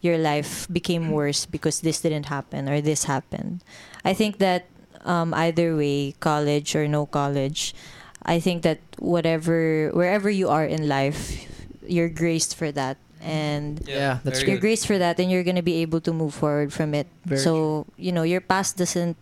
[0.00, 3.64] your life became worse because this didn't happen or this happened.
[4.04, 4.66] I think that
[5.04, 7.74] um, either way, college or no college,
[8.22, 11.46] I think that whatever wherever you are in life,
[11.86, 14.60] you're graced for that and Yeah, that's you're good.
[14.60, 17.86] graced for that and you're gonna be able to move forward from it Very so
[17.96, 19.16] you know your past doesn't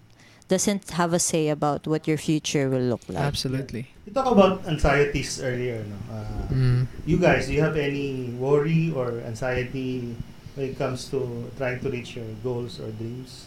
[0.49, 3.94] doesn't have a say about what your future will look like Absolutely.
[4.15, 5.85] Talk about anxieties earlier.
[5.85, 5.97] No?
[6.15, 6.25] Uh,
[6.55, 6.87] Mm.
[7.05, 10.15] You guys, do you have any worry or anxiety
[10.55, 13.47] when it comes to trying to reach your goals or dreams?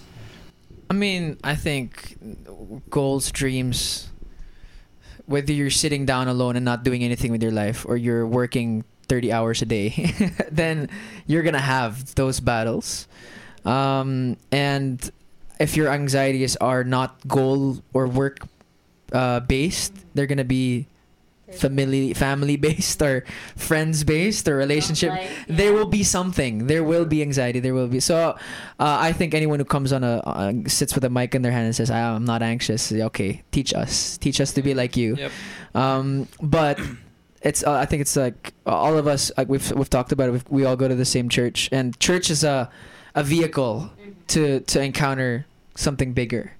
[0.89, 2.17] I mean, I think
[2.89, 4.09] goals, dreams,
[5.25, 8.83] whether you're sitting down alone and not doing anything with your life or you're working
[9.07, 9.93] 30 hours a day,
[10.51, 10.89] then
[11.27, 13.07] you're going to have those battles.
[13.63, 14.99] Um, and
[15.59, 18.39] if your anxieties are not goal or work
[19.11, 20.87] uh, based, they're going to be
[21.51, 23.23] family family based or
[23.55, 25.11] friends based or relationship.
[25.11, 26.67] Like, there will be something.
[26.67, 27.59] There will be anxiety.
[27.59, 28.35] There will be so
[28.79, 31.51] uh, i think anyone who comes on a uh, sits with a mic in their
[31.51, 33.43] hand and says "Ah, i'm not anxious okay.
[33.51, 34.17] Teach us.
[34.17, 35.15] Teach us to be like you.
[35.15, 35.31] Yep.
[35.75, 36.79] um, but
[37.41, 40.31] it's uh, i think it's like all of us like we've we've talked about it.
[40.31, 41.69] We've, we all go to the same church.
[41.71, 42.69] And church is a
[43.15, 43.89] a vehicle
[44.27, 46.56] to to encounter something bigger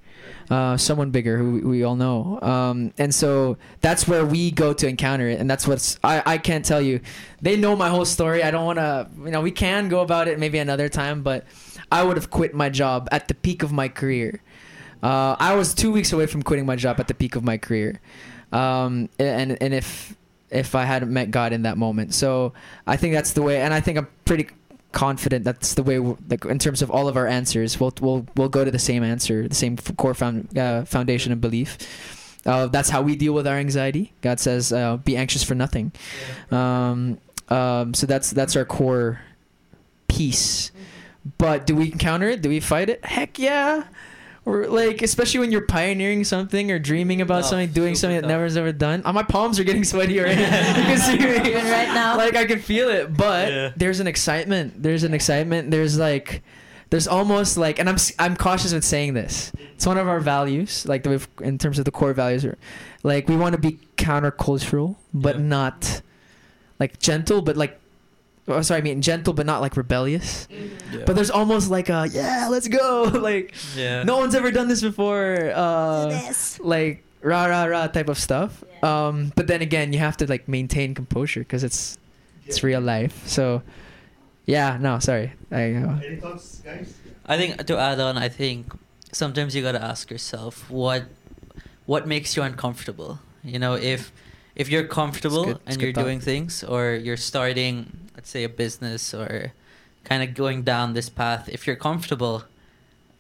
[0.50, 2.40] uh, someone bigger who we all know.
[2.42, 5.40] Um, and so that's where we go to encounter it.
[5.40, 7.02] And that's what's I, I can't tell you.
[7.42, 8.44] They know my whole story.
[8.44, 11.46] I don't want to you know we can go about it maybe another time but
[11.92, 14.42] i would have quit my job at the peak of my career.
[15.04, 17.58] Uh, i was two weeks away from quitting my job at the peak of my
[17.58, 18.00] career.
[18.52, 20.16] Um, and and if
[20.50, 22.14] if i hadn't met god in that moment.
[22.14, 22.54] So
[22.86, 24.48] i think that's the way and i think i'm pretty
[24.98, 28.50] confident that's the way like in terms of all of our answers we'll we'll we'll
[28.50, 31.78] go to the same answer the same core found, uh, foundation of belief.
[32.48, 34.12] Uh, that's how we deal with our anxiety.
[34.22, 35.92] God says uh, be anxious for nothing.
[36.50, 39.22] Um, um, so that's that's our core
[40.08, 40.72] piece
[41.38, 42.42] but do we encounter it?
[42.42, 43.06] Do we fight it?
[43.06, 43.84] Heck yeah
[44.48, 48.16] or like especially when you're pioneering something or dreaming about Tough, something doing super something
[48.18, 48.30] that tough.
[48.30, 51.66] never's ever done oh, my palms are getting sweaty already you can see me Even
[51.70, 52.16] right now.
[52.16, 53.72] like I can feel it, but Yeah.
[53.76, 54.82] there's an excitement.
[54.82, 55.70] There's an excitement.
[55.72, 56.44] There's like,
[56.90, 59.52] there's almost like, and I'm s- I'm cautious with saying this.
[59.76, 62.58] It's one of our values, like the, in terms of the core values, are
[63.04, 65.42] like we want to be countercultural, but Yeah.
[65.44, 66.02] not
[66.80, 67.80] like gentle, but like.
[68.48, 70.48] Oh, sorry, I mean gentle, but not like rebellious.
[70.52, 71.06] Mhm.
[71.06, 73.04] But there's almost like a yeah, let's go.
[73.14, 74.04] like yeah.
[74.04, 75.52] no one's ever done this before.
[75.54, 76.60] Uh, Yes.
[76.64, 78.64] like rah rah rah type of stuff.
[78.84, 81.98] Um, but then again, you have to like maintain composure because it's
[82.46, 83.28] it's real life.
[83.28, 83.62] So,
[84.46, 85.34] yeah, no, sorry.
[85.52, 86.94] I uh, Any thoughts, guys?
[87.26, 88.72] I think to add on, I think
[89.12, 91.04] sometimes you gotta ask yourself what
[91.86, 93.20] what makes you uncomfortable.
[93.44, 94.12] You know, if
[94.56, 96.04] if you're comfortable good- and you're thought.
[96.06, 99.54] doing things, or you're starting, let's say, a business, or
[100.04, 102.44] kind of going down this path, if you're comfortable,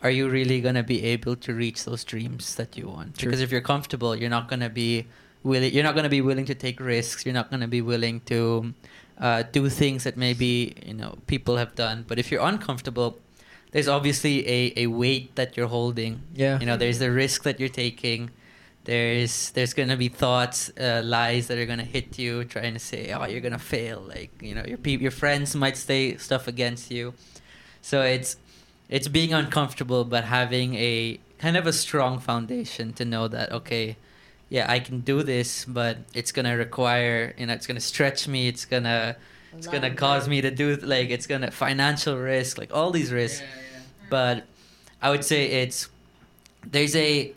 [0.04, 3.17] are you really gonna be able to reach those dreams that you want?
[3.17, 5.08] Because if you're comfortable, you're not gonna be
[5.43, 5.74] willing.
[5.74, 7.26] You're not gonna be willing to take risks.
[7.26, 8.74] You're not gonna be willing to
[9.20, 12.06] uh, do things that maybe you know people have done.
[12.08, 13.17] But if you're uncomfortable,
[13.72, 16.22] there's obviously a, a weight that you're holding.
[16.36, 16.60] yeah.
[16.60, 18.30] You know, there's the risk that you're taking.
[18.88, 23.12] There's there's gonna be thoughts, uh, lies that are gonna hit you, trying to say,
[23.12, 24.00] oh, you're gonna fail.
[24.00, 27.13] Like you know, your peop your friends might say stuff against you.
[27.82, 28.38] So it's
[28.89, 33.97] it's being uncomfortable, but having a kind of a strong foundation to know that okay,
[34.50, 38.47] yeah, I can do this, but it's gonna require you know, it's gonna stretch me.
[38.47, 39.17] It's gonna
[39.58, 43.43] it's gonna cause me to do like it's gonna financial risk, like all these risks
[44.10, 44.45] but
[45.02, 45.89] I would say it's
[46.65, 47.34] there's a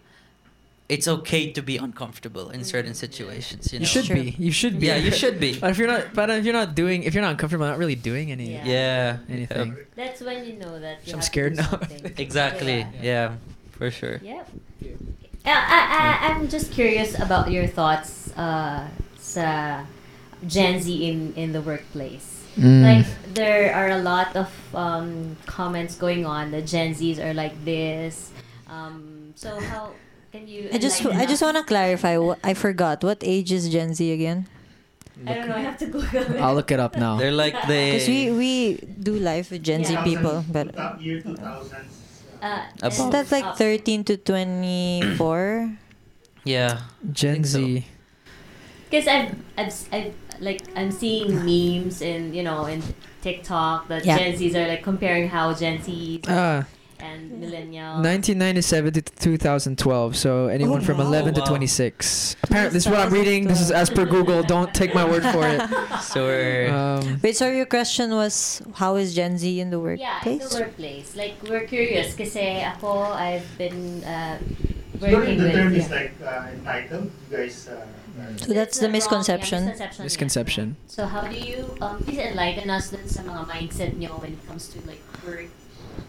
[0.90, 3.72] it's okay to be uncomfortable in certain situations.
[3.72, 3.87] You, know?
[3.87, 4.16] You should Sure.
[4.18, 4.35] be.
[4.38, 4.87] You should be.
[4.90, 5.55] Yeah, you should be.
[5.62, 7.94] But if you're not, but if you're not doing, if you're not uncomfortable, not really
[7.94, 8.51] doing any.
[8.59, 8.66] Yeah.
[8.66, 9.76] Yeah, Anything.
[9.95, 12.11] That's when you know that you I'm have scared to do now.
[12.26, 12.78] Exactly.
[12.99, 13.07] Yeah.
[13.11, 13.28] Yeah.
[13.70, 14.18] for sure.
[14.18, 14.45] Yep.
[15.47, 18.84] Uh, I, I, I'm just curious about your thoughts uh,
[19.16, 19.86] sa
[20.47, 22.45] Gen Z in, in the workplace.
[22.59, 22.82] Mm.
[22.82, 27.55] Like, there are a lot of um, comments going on that Gen Zs are like
[27.64, 28.34] this.
[28.68, 29.95] Um, so, how
[30.33, 30.68] can you?
[30.72, 32.16] I just I just want to clarify.
[32.18, 33.03] What I forgot.
[33.03, 34.47] What age is Gen Z again?
[35.26, 35.57] I don't know.
[35.57, 36.41] I have to Google it.
[36.41, 37.16] I'll look it up now.
[37.16, 42.01] They're like the Because we we do live with Gen Z people, but year 2000s.
[42.41, 45.76] Uh, so that's like 13 to 24.
[46.45, 46.81] yeah.
[47.12, 47.61] Gen think so.
[47.61, 47.85] Z.
[48.89, 52.83] Because I've, I've, I've, like, I'm seeing memes in, you know, in
[53.20, 54.16] TikTok that Yeah.
[54.18, 56.64] Gen Zs are like comparing how Gen Zs Ah,
[57.03, 58.01] and millennials.
[58.05, 60.16] 1997 to 2012.
[60.16, 61.07] So anyone Oh, from wow.
[61.09, 61.46] 11 to Wow.
[61.61, 62.36] 26.
[62.44, 63.46] Apparently, this is what I'm reading.
[63.48, 64.42] This is as per Google.
[64.42, 65.61] Don't take my word for it.
[66.01, 70.01] So we're Um, Wait, so your question was how is Gen Z in the workplace?
[70.01, 70.51] Yeah, in workplace?
[70.53, 71.09] the workplace.
[71.16, 74.38] Like, we're curious kasi ako, I've been uh,
[75.01, 75.55] Sorry, working the with...
[75.57, 75.80] term yeah.
[75.80, 77.11] is like uh, entitled.
[77.30, 77.68] You guys.
[77.68, 77.86] Uh,
[78.36, 79.61] So that's the wrong- yeah, misconception.
[79.64, 80.03] misconception.
[80.05, 80.66] Misconception.
[80.76, 80.92] yeah.
[80.92, 84.42] So how do you, um, please enlighten us dun sa mga mindset nyo when it
[84.44, 85.48] comes to like work,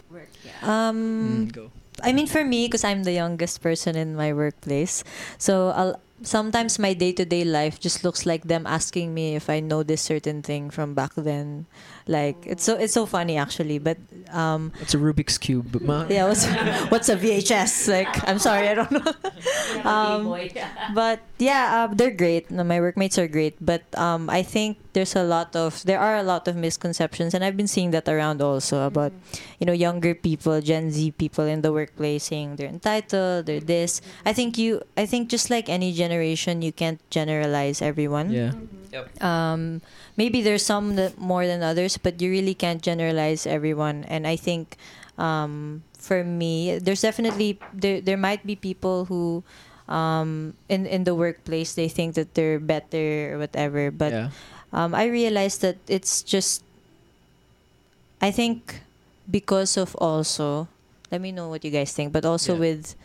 [0.10, 0.60] work, yeah.
[0.64, 1.72] Um, mm, go.
[2.04, 5.04] I mean, for me, because I'm the youngest person in my workplace,
[5.38, 9.50] so I'll, sometimes my day to day life just looks like them asking me if
[9.50, 11.66] I know this certain thing from back then.
[12.08, 13.98] Like it's so it's so funny actually, but
[14.32, 15.82] um, It's a Rubik's cube.
[15.82, 16.46] Ma- yeah, what's
[16.92, 17.88] what's a VHS?
[17.92, 19.14] Like I'm sorry, I don't know.
[19.82, 20.30] Um,
[20.94, 22.52] but yeah, uh, they're great.
[22.52, 26.24] My workmates are great, but um, I think there's a lot of there are a
[26.24, 29.12] lot of misconceptions, and I've been seeing that around also about
[29.60, 34.02] you know younger people, Gen Z people in the workplace saying they're entitled, they're this.
[34.26, 38.30] I think you, I think just like any generation, you can't generalize everyone.
[38.32, 38.54] Yeah.
[38.92, 39.24] Mhm.
[39.24, 39.62] Um,
[40.18, 44.04] maybe there's some that more than others, but you really can't generalize everyone.
[44.12, 44.76] And I think
[45.18, 49.44] um, for me, there's definitely there there might be people who
[49.88, 54.28] um, in in the workplace they think that they're better or whatever, but yeah.
[54.74, 56.64] um, I realized that it's just
[58.22, 58.82] I think
[59.30, 60.68] because of also
[61.12, 62.60] let me know what you guys think, but also Yeah.
[62.72, 62.96] with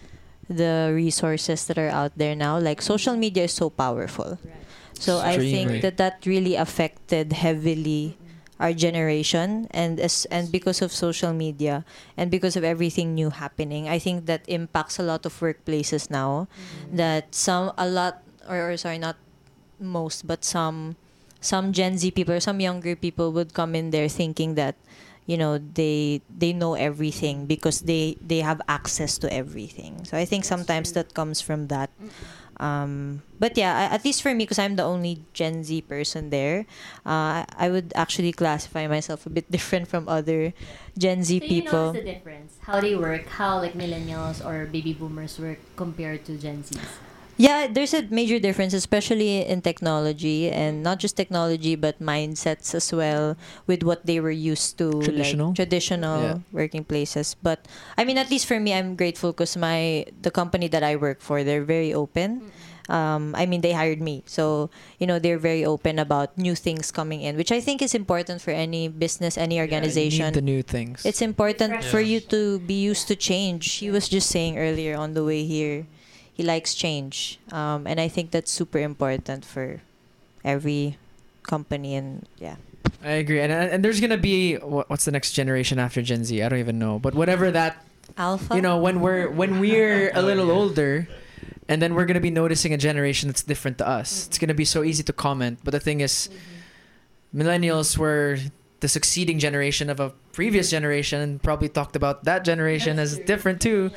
[0.48, 4.38] the resources that are out there now, like social media is so powerful.
[4.44, 4.65] Right.
[4.98, 8.16] So I think that that really affected heavily
[8.58, 11.84] our generation and as and because of social media
[12.16, 16.48] and because of everything new happening, I think that impacts a lot of workplaces now.
[16.90, 19.16] That some a lot or, or sorry, not
[19.78, 20.96] most, but some
[21.40, 24.76] some Gen Z people or some younger people would come in there thinking that
[25.26, 30.04] you know they they know everything because they they have access to everything.
[30.08, 31.90] So I think sometimes that comes from that.
[32.58, 36.64] Um, but yeah, at least for me, because I'm the only Gen Z person there,
[37.04, 40.52] uh, I would actually classify myself a bit different from other
[40.96, 41.92] Gen Z So you people.
[41.92, 42.52] notice the difference?
[42.62, 46.80] How they work, how like millennials or baby boomers work compared to Gen Zs?
[47.36, 52.92] Yeah, there's a major difference, especially in technology, and not just technology, but mindsets as
[52.92, 55.48] well, with what they were used to, Traditional?
[55.52, 56.38] like traditional Yeah.
[56.52, 57.36] working places.
[57.36, 57.68] But
[57.98, 61.20] I mean, at least for me, I'm grateful because my the company that I work
[61.20, 62.48] for, they're very open.
[62.88, 64.70] Um, I mean, they hired me, so
[65.02, 68.40] you know they're very open about new things coming in, which I think is important
[68.40, 70.30] for any business, any organization.
[70.30, 71.02] Need the new things.
[71.04, 71.90] It's important Fresh.
[71.90, 73.82] for you to be used to change.
[73.82, 75.90] He was just saying earlier on the way here,
[76.36, 79.80] he likes change, um, and I think that's super important for
[80.44, 80.98] every
[81.42, 81.96] company.
[81.96, 82.56] And yeah,
[83.02, 83.40] I agree.
[83.40, 86.42] And and there's gonna be what's the next generation after Gen Z?
[86.42, 86.98] I don't even know.
[86.98, 87.82] But whatever that
[88.18, 88.54] Alpha.
[88.54, 91.08] you know when we're when we're a little older
[91.68, 94.48] and then we're going to be noticing a generation that's different to us it's going
[94.48, 96.28] to be so easy to comment but the thing is
[97.34, 98.38] millennials were
[98.80, 103.60] the succeeding generation of a previous generation and probably talked about that generation as different
[103.60, 103.90] too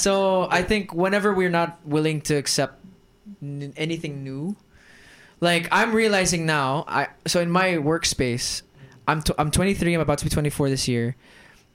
[0.00, 2.74] so i think whenever we're not willing to accept
[3.42, 4.56] n- anything new
[5.40, 8.62] like i'm realizing now i so in my workspace
[9.06, 11.16] i'm t- i'm 23 i'm about to be 24 this year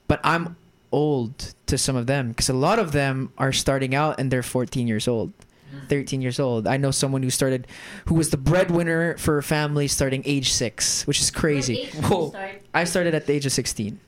[0.08, 0.56] but i'm
[0.92, 4.42] old to some of them because a lot of them are starting out and they're
[4.42, 5.32] 14 years old
[5.74, 5.88] mm.
[5.88, 7.66] 13 years old i know someone who started
[8.06, 11.92] who was the breadwinner for a family starting age 6 which is crazy What age
[11.92, 12.28] did you Whoa.
[12.30, 12.62] start?
[12.72, 14.05] i started at the age of 16 16.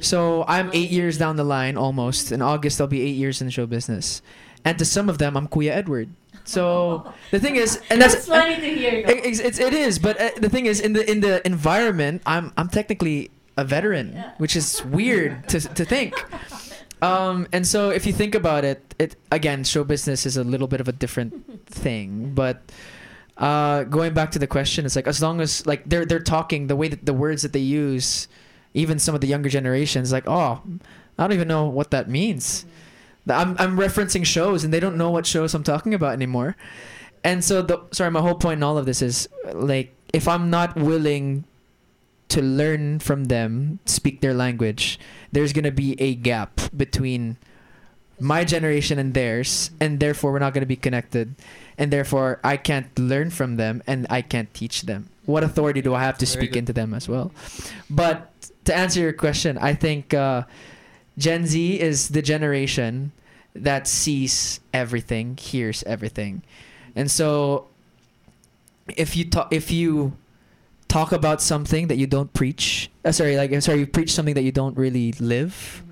[0.00, 3.46] So i'm eight years down the line almost in august i'll be eight years in
[3.46, 4.22] the show business
[4.64, 6.08] and to some of them i'm kuya edward
[6.44, 9.00] so the thing is and that's, That's funny to hear.
[9.00, 12.68] it, it's, it's, but uh, the thing is, in the in the environment, I'm I'm
[12.68, 16.14] technically a veteran, which is weird to to think.
[17.02, 20.68] Um, and so if you think about it, it again, show business is a little
[20.68, 22.32] bit of a different thing.
[22.34, 22.62] But
[23.36, 26.66] uh, going back to the question, it's like as long as like they're they're talking
[26.66, 28.28] the way that the words that they use,
[28.74, 30.62] even some of the younger generations, like oh,
[31.18, 32.64] I don't even know what that means.
[33.26, 33.32] Mm-hmm.
[33.32, 36.56] I'm I'm referencing shows and they don't know what shows I'm talking about anymore.
[37.22, 40.50] And so the sorry, my whole point in all of this is like if I'm
[40.50, 41.44] not willing
[42.28, 44.98] to learn from them, speak their language,
[45.32, 47.38] there's gonna be a gap between
[48.20, 49.76] my generation and theirs, mm-hmm.
[49.84, 51.34] and therefore we're not going to be connected,
[51.78, 55.10] and therefore I can't learn from them and I can't teach them.
[55.26, 56.58] What authority do I have to Very speak good.
[56.60, 57.32] into them as well?
[57.88, 58.30] But
[58.64, 60.44] to answer your question, I think uh,
[61.18, 63.12] Gen Z is the generation
[63.54, 66.42] that sees everything, hears everything,
[66.96, 67.68] and so
[68.96, 70.16] if you talk, if you
[70.88, 74.42] talk about something that you don't preach, uh, sorry, like sorry, you preach something that
[74.42, 75.82] you don't really live,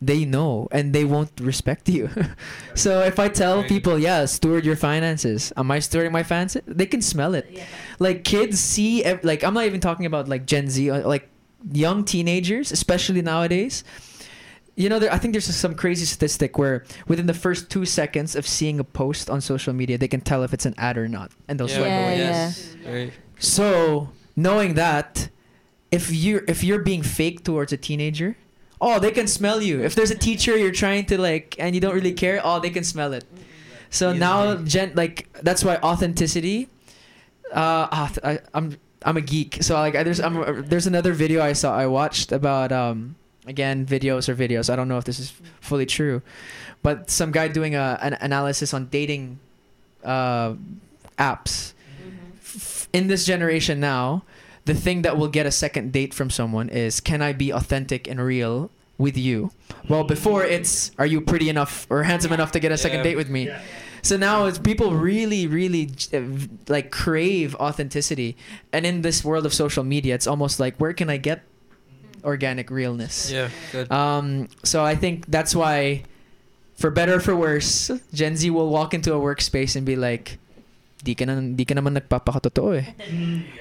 [0.00, 2.10] they know and they won't respect you.
[2.74, 6.62] so if I tell people, yeah, steward your finances, am I stewarding my finances?
[6.66, 7.46] They can smell it.
[7.50, 7.64] Yeah.
[7.98, 11.28] Like kids see, ev- like I'm not even talking about like Gen Z, uh, like
[11.72, 13.84] young teenagers, especially nowadays.
[14.76, 18.34] You know, there, I think there's some crazy statistic where within the first two seconds
[18.34, 21.06] of seeing a post on social media, they can tell if it's an ad or
[21.08, 22.18] not, and they'll Yeah, swipe Yeah, away.
[22.18, 22.58] yes.
[22.82, 25.28] Very- So knowing that,
[25.92, 28.36] if you are if you're being fake towards a teenager,
[28.80, 29.80] oh they can smell you.
[29.80, 32.70] If there's a teacher you're trying to like and you don't really care, oh they
[32.70, 33.24] can smell it.
[33.90, 34.18] So Easily.
[34.18, 36.66] now, gen like that's why authenticity.
[37.52, 41.42] Uh, ah, I, I'm I'm a geek, so like I, there's I'm, there's another video
[41.42, 44.70] I saw I watched about um again videos or videos.
[44.70, 46.22] I don't know if this is fully true,
[46.82, 49.38] but some guy doing a an analysis on dating
[50.02, 50.54] uh,
[51.18, 51.72] apps
[52.40, 54.22] f- in this generation now,
[54.64, 58.08] the thing that will get a second date from someone is can I be authentic
[58.08, 59.50] and real with you?
[59.88, 63.04] Well, before it's are you pretty enough or handsome enough to get a second Yeah.
[63.04, 63.46] date with me?
[63.48, 63.60] Yeah.
[64.04, 66.20] So now it's people really, really uh,
[66.68, 68.36] like crave authenticity,
[68.68, 71.40] and in this world of social media, it's almost like where can I get
[72.22, 73.32] organic realness?
[73.32, 73.88] Yeah, good.
[73.90, 76.04] Um, so I think that's why,
[76.76, 80.36] for better or for worse, Gen Z will walk into a workspace and be like,
[81.00, 82.86] "Di ka na, di ka naman nagpapakatotoo eh.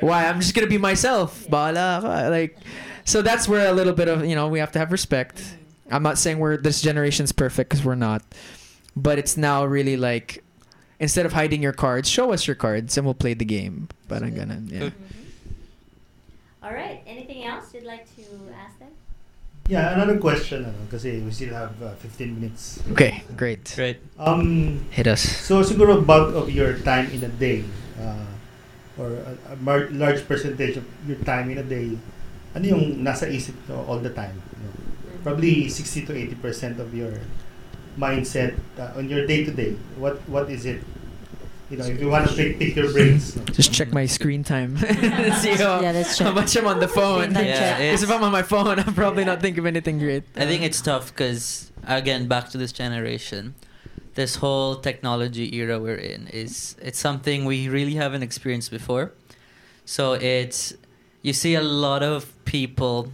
[0.03, 0.27] Why?
[0.27, 1.47] I'm just gonna be myself.
[1.47, 2.59] Bahala ka." Like,
[3.07, 5.39] so that's where a little bit of you know we have to have respect.
[5.87, 8.23] I'm not saying we're this generation's perfect because we're not,
[8.95, 10.43] but it's now really like.
[10.99, 13.89] Instead of hiding your cards, show us your cards and we'll play the game.
[14.07, 14.79] But Parang ganun, yeah.
[14.87, 14.93] Good.
[16.63, 17.03] All right.
[17.03, 18.23] Anything else you'd like to
[18.55, 18.91] ask them?
[19.67, 22.83] Yeah, another question, because kasi we still have uh, 15 minutes.
[22.91, 23.63] Okay, great.
[23.75, 23.99] Great.
[24.19, 25.23] Um, Hit us.
[25.23, 27.63] so siguro bulk of your time in a day,
[27.95, 28.27] uh,
[28.99, 31.95] or a, a mar- large percentage of your time in a day,
[32.55, 34.35] ano yung nasa isip mo all the time?
[34.35, 34.75] You know?
[35.23, 37.23] Probably 60 to 80 percent of your
[37.97, 39.75] mindset uh, on your day to day.
[39.97, 40.81] What what is it?
[41.69, 43.33] You know, if you want to pick, pick your brains.
[43.51, 44.77] Just check my screen time.
[45.41, 47.31] See how, Yeah, let's how much I'm on the phone.
[47.31, 50.23] Screen Yeah, Because if I'm on my phone, I'm probably not thinking of anything great.
[50.35, 53.55] I think it's tough because again, back to this generation,
[54.13, 59.11] this whole technology era we're in is it's something we really haven't experienced before.
[59.85, 60.73] So it's
[61.21, 63.11] you see a lot of people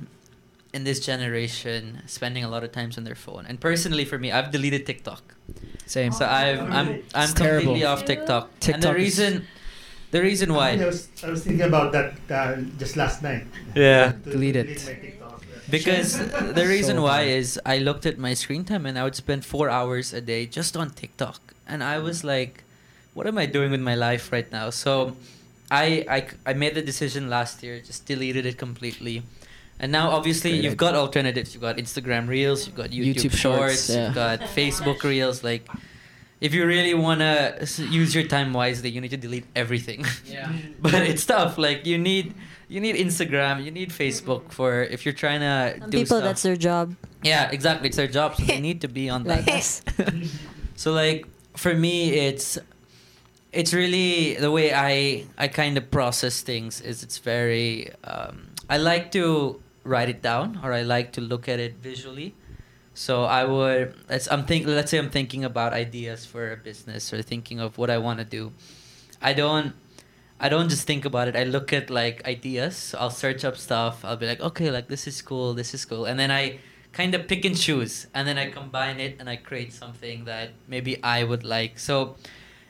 [0.74, 3.46] in this generation spending a lot of times on their phone.
[3.48, 5.24] And personally, for me, I've deleted TikTok.
[5.86, 6.12] Same.
[6.12, 7.74] So I've I'm I'm It's terrible.
[7.74, 8.50] completely off TikTok.
[8.60, 8.74] TikTok.
[8.76, 9.48] and the reason
[10.12, 10.72] the reason why.
[10.72, 13.46] I why was, I was thinking about that uh, just last night.
[13.76, 14.14] Yeah.
[14.24, 14.68] To Delete it.
[14.86, 15.42] my TikTok.
[15.70, 16.18] Because
[16.60, 17.28] the reason So why hard.
[17.42, 20.46] is I looked at my screen time and I would spend four hours a day
[20.46, 22.64] just on TikTok, and I was like,
[23.14, 25.16] "What am I doing with my life right now?" So,
[25.70, 26.20] I I,
[26.52, 29.22] I made the decision last year, just deleted it completely,
[29.80, 31.54] and now obviously Great you've got alternatives.
[31.54, 34.06] You've got Instagram Reels, you've got YouTube, YouTube Shorts, Shorts, yeah.
[34.06, 35.44] you've got Facebook Reels.
[35.44, 35.68] Like,
[36.42, 40.06] if you really wanna use your time wisely, you need to delete everything.
[40.26, 40.52] Yeah.
[40.82, 41.58] but it's tough.
[41.58, 42.34] Like you need
[42.68, 46.24] you need Instagram, you need Facebook for if you're trying to Some do people, stuff.
[46.24, 46.96] that's their job.
[47.24, 47.88] yeah, exactly.
[47.88, 49.48] It's their job, so they need to be on that.
[49.48, 49.82] Like us.
[50.76, 51.26] So like
[51.58, 52.58] for me, it's
[53.52, 58.78] it's really the way I I kind of process things is it's very um, I
[58.78, 62.36] like to write it down or I like to look at it visually.
[62.94, 67.14] So I would let's I'm think let's say I'm thinking about ideas for a business
[67.14, 68.52] or thinking of what I want to do.
[69.22, 69.74] I don't
[70.40, 71.36] I don't just think about it.
[71.36, 72.96] I look at like ideas.
[72.98, 74.06] I'll search up stuff.
[74.06, 76.60] I'll be like, okay, like this is cool, this is cool, and then I
[76.92, 80.52] kind of pick and choose, and then I combine it and I create something that
[80.68, 81.78] maybe I would like.
[81.78, 82.16] So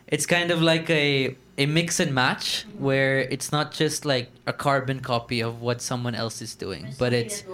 [0.10, 4.54] it's kind of like a a mix and match where it's not just like a
[4.54, 7.46] carbon copy of what someone else is doing, but it's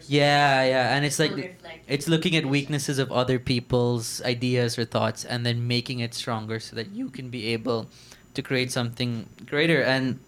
[0.00, 1.50] yeah, yeah, and it's like
[1.86, 6.60] it's looking at weaknesses of other people's ideas or thoughts and then making it stronger
[6.60, 7.88] so that you can be able
[8.34, 9.82] to create something greater.
[9.82, 10.20] And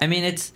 [0.00, 0.52] i mean it's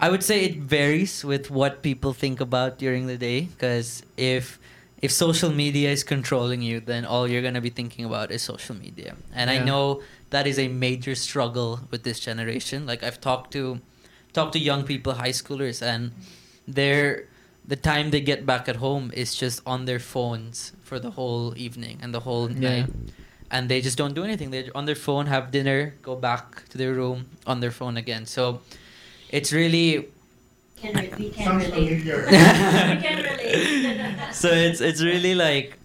[0.00, 4.58] i would say it varies with what people think about during the day because if
[5.02, 8.40] if social media is controlling you then all you're going to be thinking about is
[8.42, 10.00] social media and i know
[10.30, 13.80] that is a major struggle with this generation like i've talked to
[14.32, 16.12] talked to young people high schoolers and
[16.66, 17.24] they're
[17.66, 21.52] the time they get back at home is just on their phones for the whole
[21.56, 22.58] evening and the whole Yeah.
[22.82, 22.90] night.
[23.54, 24.50] And they just don't do anything.
[24.50, 28.24] They're on their phone, have dinner, go back to their room on their phone again.
[28.26, 28.62] So
[29.30, 30.08] it's really
[30.82, 32.02] Can re- we can Sounds relate.
[32.02, 32.26] familiar.
[32.30, 34.32] we can relate.
[34.34, 35.78] so it's it's really like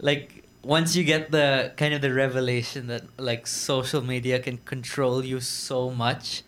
[0.00, 5.24] like once you get the kind of the revelation that like social media can control
[5.24, 6.42] you so much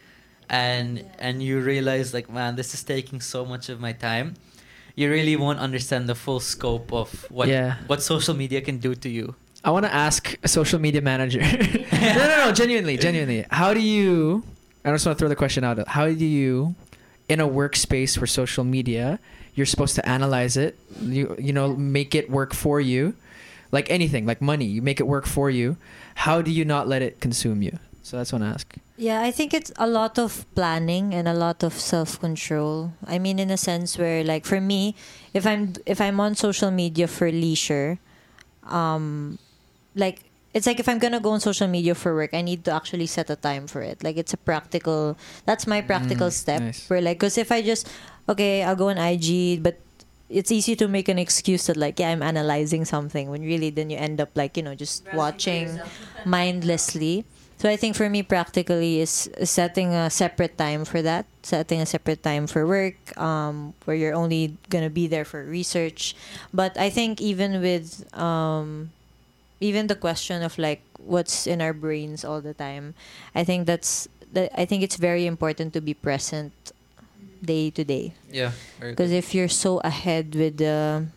[0.49, 4.35] and and you realize like man this is taking so much of my time
[4.95, 7.76] you really won't understand the full scope of what Yeah.
[7.87, 11.41] what social media can do to you I want to ask a social media manager.
[11.93, 13.47] no, no, no, genuinely, genuinely.
[13.51, 14.45] How do you?
[14.85, 15.80] I just want to throw the question out.
[15.89, 16.74] How do you,
[17.29, 19.18] in a workspace where social media,
[19.55, 23.14] you're supposed to analyze it, you you know, make it work for you,
[23.72, 25.77] like anything, like money, you make it work for you.
[26.27, 27.79] How do you not let it consume you?
[28.03, 28.68] So that's what I ask.
[28.97, 32.93] Yeah, I think it's a lot of planning and a lot of self-control.
[33.07, 34.95] I mean in a sense where like for me,
[35.33, 37.99] if I'm if I'm on social media for leisure,
[38.68, 39.39] um
[39.97, 40.22] like
[40.55, 43.07] it's like if I'm gonna go on social media for work, I need to actually
[43.07, 44.02] set a time for it.
[44.02, 45.18] Like it's a practical.
[45.44, 46.61] That's my practical Mm, step.
[46.62, 46.88] nice.
[46.88, 47.90] Where like, cause if I just
[48.28, 49.76] okay, I'll go on IG, but
[50.30, 53.90] it's easy to make an excuse that like yeah, I'm analyzing something when really then
[53.90, 55.78] you end up like you know just watching
[56.24, 57.24] mindlessly.
[57.59, 61.86] So I think for me, practically is setting a separate time for that, setting a
[61.86, 66.14] separate time for work, um, where you're only gonna be there for research.
[66.52, 68.90] But I think even with um,
[69.65, 72.93] even the question of like what's in our brains all the time,
[73.35, 74.07] I think that's
[74.37, 74.53] that.
[74.53, 76.53] I think it's very important to be present
[77.41, 78.12] day to day.
[78.29, 81.09] yeah Because if you're so ahead with the,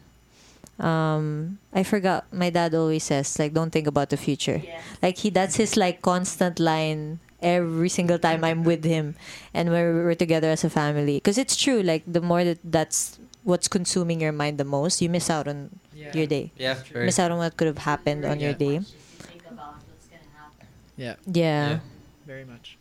[0.79, 2.27] um, I forgot.
[2.31, 4.61] My dad always says like, don't think about the future.
[4.63, 4.81] Yeah.
[5.01, 9.15] Like he, that's his like constant line every single time I'm with him,
[9.53, 11.17] and we're we're together as a family.
[11.17, 11.81] Because it's true.
[11.81, 15.79] Like the more that that's what's consuming your mind the most, you miss out on
[15.95, 16.51] your day.
[16.57, 18.79] yeah very, Miss out on what could have happened on your day.
[18.79, 20.67] Think about what's gonna happen.
[20.97, 21.79] Yeah, Yeah.
[22.25, 22.77] very much.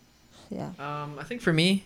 [0.51, 0.71] Yeah.
[0.79, 1.85] Um, I think for me,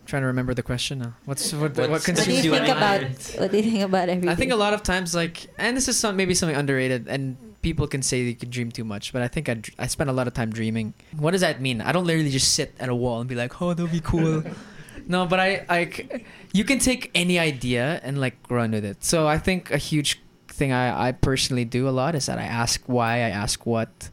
[0.00, 1.14] I'm trying to remember the question now.
[1.24, 2.58] What's what what, What's- What do consumes you you?
[2.58, 3.00] think at about?
[3.40, 4.28] What do you think about everything?
[4.28, 7.36] I think a lot of times, like, and this is some maybe something underrated, and
[7.62, 10.12] people can say you can dream too much, but I think I, I spend a
[10.12, 10.94] lot of time dreaming.
[11.16, 11.80] What does that mean?
[11.80, 14.42] I don't literally just sit at a wall and be like, oh, that'll be cool.
[15.06, 16.08] no, but I, I, c-
[16.52, 19.04] you can take any idea and like run with it.
[19.04, 22.44] So I think a huge thing I, I personally do a lot is that I
[22.44, 24.10] ask why, I ask what,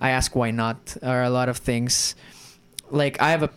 [0.00, 2.14] I ask why not, or a lot of things.
[2.90, 3.50] Like I have a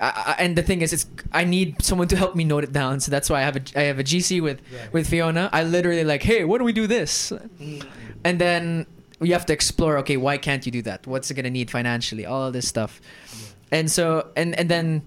[0.00, 2.72] I, I, and the thing is, it's I need someone to help me note it
[2.72, 3.00] down.
[3.00, 4.60] So that's why I have a I have a GC with
[4.92, 5.48] with Fiona.
[5.52, 7.30] I literally like, hey, what don't we do this?
[7.60, 7.86] Mm.
[8.24, 8.86] And then
[9.20, 9.98] we have to explore.
[9.98, 11.06] Okay, why can't you do that?
[11.06, 12.26] What's it gonna need financially?
[12.26, 13.00] All of this stuff.
[13.70, 15.02] And so and and then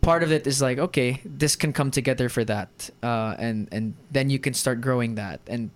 [0.00, 3.94] part of it is like, okay, this can come together for that, uh, and and
[4.10, 5.40] then you can start growing that.
[5.46, 5.70] And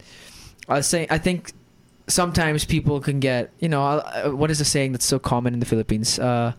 [0.68, 1.52] I was saying, I think
[2.06, 5.60] sometimes people can get, you know, uh, what is the saying that's so common in
[5.60, 6.18] the Philippines?
[6.18, 6.52] Uh,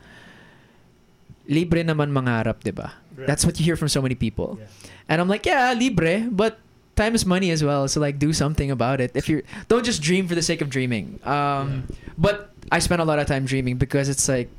[1.48, 2.94] libre naman mangarap, 'di ba?
[3.28, 4.58] That's what you hear from so many people.
[4.60, 4.66] Yeah.
[5.08, 6.58] And I'm like, yeah, libre, but
[6.96, 7.88] time is money as well.
[7.88, 9.12] So like, do something about it.
[9.16, 11.20] If you don't just dream for the sake of dreaming.
[11.24, 11.88] Um,
[12.18, 14.50] but I spend a lot of time dreaming because it's like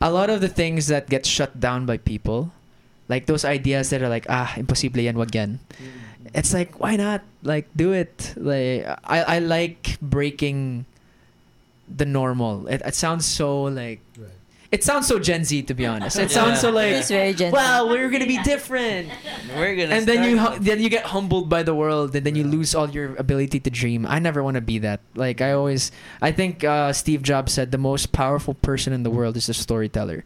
[0.00, 2.52] a lot of the things that get shut down by people,
[3.08, 5.60] like those ideas that are like, ah, imposible yan, wag yan.
[6.34, 7.22] It's like, why not?
[7.42, 8.34] Like, do it.
[8.36, 10.84] Like, I I like breaking
[11.88, 12.66] the normal.
[12.66, 14.28] It, it sounds so like Right.
[14.72, 16.18] It sounds so Gen Z to be honest.
[16.18, 16.38] It Yeah.
[16.42, 17.56] sounds so like It's very gentle.
[17.56, 19.08] well, we're gonna be different.
[19.56, 22.34] we're gonna and then you hu- then you get humbled by the world and then
[22.34, 24.06] you lose all your ability to dream.
[24.06, 25.00] I never want to be that.
[25.14, 29.10] Like I always I think uh, Steve Jobs said the most powerful person in the
[29.10, 30.24] world is a storyteller.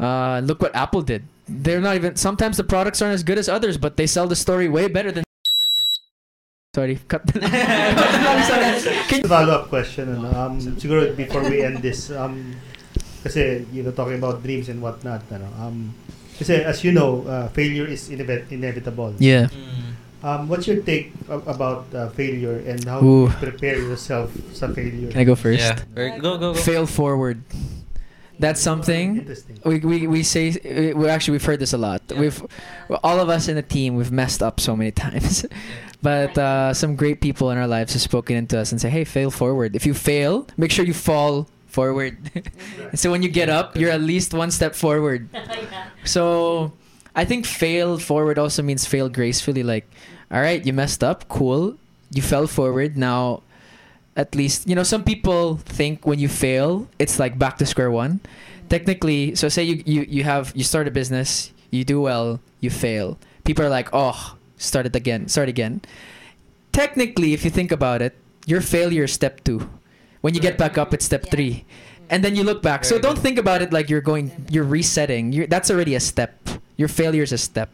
[0.00, 1.22] Uh, look what Apple did.
[1.46, 4.36] They're not even sometimes the products aren't as good as others, but they sell the
[4.36, 5.24] story way better than
[6.74, 7.22] Sorry, cut.
[7.34, 8.96] I'm sorry.
[9.10, 10.14] Can Follow-up question.
[10.24, 12.54] Um, siguro before we end this, um,
[13.22, 15.94] kasi, you know, talking about dreams and whatnot, ano, um,
[16.38, 19.14] kasi as you know, uh, failure is inevit- inevitable.
[19.18, 19.48] Yeah.
[19.52, 19.88] Mm.
[20.20, 23.28] Um, what's your take a- about uh, failure and how Ooh.
[23.28, 25.08] you prepare yourself sa failure?
[25.08, 25.60] Can I go first?
[25.64, 27.40] yeah Very- go go go Fail forward.
[28.40, 29.28] That's something
[29.68, 30.56] we, we, we say
[30.96, 32.00] we actually we've heard this a lot.
[32.08, 32.20] Yeah.
[32.20, 32.40] We've
[33.04, 35.44] all of us in the team we've messed up so many times,
[36.00, 39.04] but uh, some great people in our lives have spoken into us and say, "Hey,
[39.04, 39.76] fail forward.
[39.76, 42.22] If you fail, make sure you fall forward.
[42.24, 42.96] Mm-hmm.
[43.00, 45.28] so when you get up, you're at least one step forward.
[46.04, 46.72] So
[47.14, 49.62] I think fail forward also means fail gracefully.
[49.62, 49.84] Like,
[50.30, 51.76] all right, you messed up, cool.
[52.10, 52.96] You fell forward.
[52.96, 53.42] Now,
[54.16, 57.90] at least you know some people think when you fail, it's like back to square
[57.90, 58.20] one.
[58.68, 62.70] Technically, so say you you you have you start a business, you do well, you
[62.70, 63.18] fail.
[63.44, 65.80] people are like, oh, start it again, start again.
[66.72, 68.14] Technically, if you think about it,
[68.46, 69.68] your failure is step two.
[70.20, 71.30] When you get back up, it's step Yeah.
[71.32, 71.64] three,
[72.10, 72.84] and then you look back.
[72.84, 73.22] So Very don't good.
[73.22, 75.32] think about it like you're going, you're resetting.
[75.32, 76.36] You're, that's already a step.
[76.76, 77.70] Your failure is a step.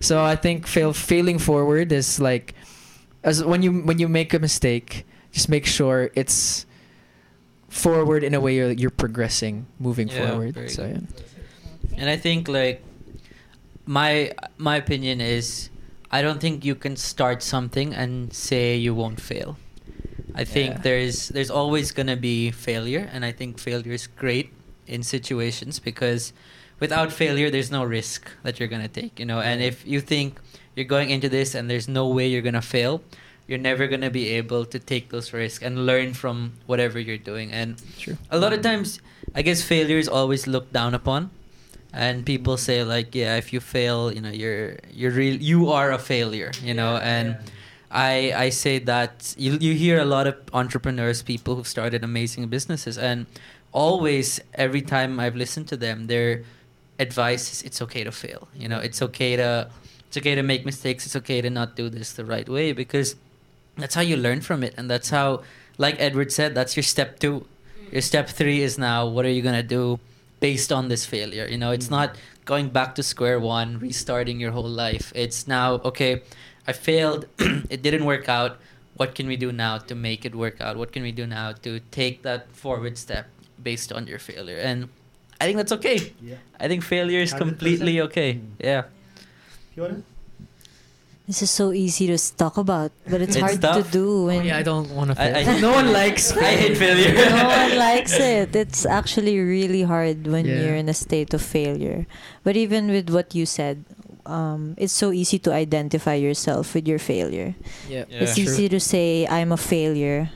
[0.00, 2.54] So I think fail failing forward is like,
[3.22, 6.66] as when you when you make a mistake, just make sure it's
[7.68, 10.54] forward in a way you're, you're progressing, moving Yeah, forward.
[10.54, 11.00] very So yeah.
[11.96, 12.82] And I think like
[13.86, 15.70] my my opinion is
[16.10, 19.56] I don't think you can start something and say you won't fail.
[20.34, 20.80] I think Yeah.
[20.82, 24.50] there's there's always gonna be failure, and I think failure is great
[24.86, 26.32] in situations because
[26.80, 29.18] without failure, there's no risk that you're gonna take.
[29.18, 30.38] You know, and if you think
[30.74, 33.00] you're going into this and there's no way you're gonna fail,
[33.46, 37.52] you're never gonna be able to take those risks and learn from whatever you're doing.
[37.52, 38.16] And True.
[38.30, 39.00] a lot of times
[39.34, 41.30] i guess failure is always looked down upon
[41.92, 45.90] and people say like yeah if you fail you know you're you're real you are
[45.92, 47.34] a failure you know and
[47.94, 52.46] i i say that you you hear a lot of entrepreneurs people who've started amazing
[52.48, 53.26] businesses and
[53.72, 56.42] always every time i've listened to them their
[56.98, 59.68] advice is it's okay to fail you know it's okay to
[60.08, 63.16] it's okay to make mistakes it's okay to not do this the right way because
[63.76, 65.42] that's how you learn from it and that's how
[65.78, 67.46] like edward said that's your step two.
[67.90, 69.98] Your step three is now what are you gonna do
[70.40, 71.46] based on this failure?
[71.46, 71.98] You know it's Mm.
[71.98, 72.08] not
[72.44, 75.12] going back to square one restarting your whole life.
[75.14, 76.22] It's now okay
[76.66, 77.26] i failed
[77.70, 78.58] it didn't work out
[78.96, 81.52] what can we do now to make it work out what can we do now
[81.52, 83.26] to take that forward step
[83.62, 84.88] based on your failure and
[85.40, 86.36] i think that's okay Yeah.
[86.60, 87.38] i think failure is 100%.
[87.38, 88.48] completely okay Mm.
[88.62, 88.82] yeah
[89.74, 90.02] You wanna?
[91.26, 94.60] This is so easy to talk about, but it's, It's hard to do when yeah,
[94.60, 95.16] I don't want to.
[95.16, 96.36] I- I- no one likes.
[96.36, 97.16] I hate failure.
[97.16, 98.52] no one likes it.
[98.54, 100.60] It's actually really hard when Yeah.
[100.60, 102.04] you're in a state of failure.
[102.44, 103.88] But even with what you said,
[104.26, 107.54] um, it's so easy to identify yourself with your failure.
[107.88, 108.24] Yeah, Yeah.
[108.24, 108.44] it's true.
[108.44, 110.30] easy to say I'm a failure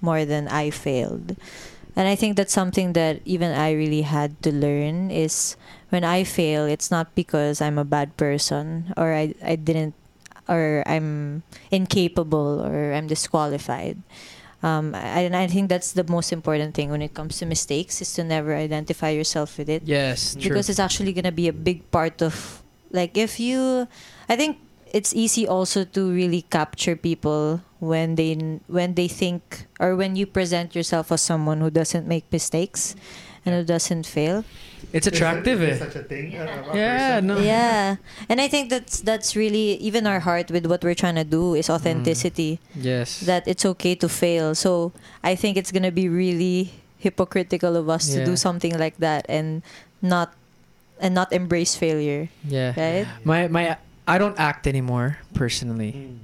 [0.00, 1.36] more than I failed.
[1.96, 5.56] And I think that's something that even I really had to learn is
[5.88, 9.94] when I fail, it's not because I'm a bad person or I, I didn't
[10.48, 11.42] or I'm
[11.72, 13.96] incapable or I'm disqualified.
[14.62, 18.00] Um, I, and I think that's the most important thing when it comes to mistakes
[18.00, 20.42] is to never identify yourself with it Yes, true.
[20.48, 22.62] because it's actually gonna be a big part of
[22.96, 23.86] like if you
[24.28, 24.56] i think
[24.96, 28.32] it's easy also to really capture people when they
[28.66, 32.96] when they think or when you present yourself as someone who doesn't make mistakes
[33.44, 34.42] and who doesn't fail
[34.92, 35.60] it's attractive.
[35.62, 35.84] Is eh.
[35.84, 36.34] such a thing?
[36.38, 37.36] A Yeah, no.
[37.42, 37.96] yeah
[38.30, 41.54] and i think that's that's really even our heart with what we're trying to do
[41.54, 43.20] is authenticity Yes.
[43.26, 44.92] that it's okay to fail so
[45.26, 49.60] i think it's gonna be really hypocritical of us to do something like that and
[50.00, 50.32] not
[51.00, 52.72] and not embrace failure yeah.
[52.76, 53.76] right My my
[54.06, 55.92] I don't act anymore personally.
[55.92, 56.18] Mm.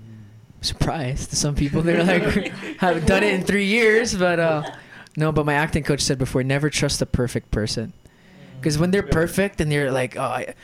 [0.61, 1.33] Surprised.
[1.33, 2.23] Some people they're like
[2.83, 4.63] I have done it in three years, but uh,
[5.17, 5.33] no.
[5.33, 7.93] But my acting coach said before, never trust a perfect person,
[8.61, 10.55] because when they're perfect and they're like, oh, I,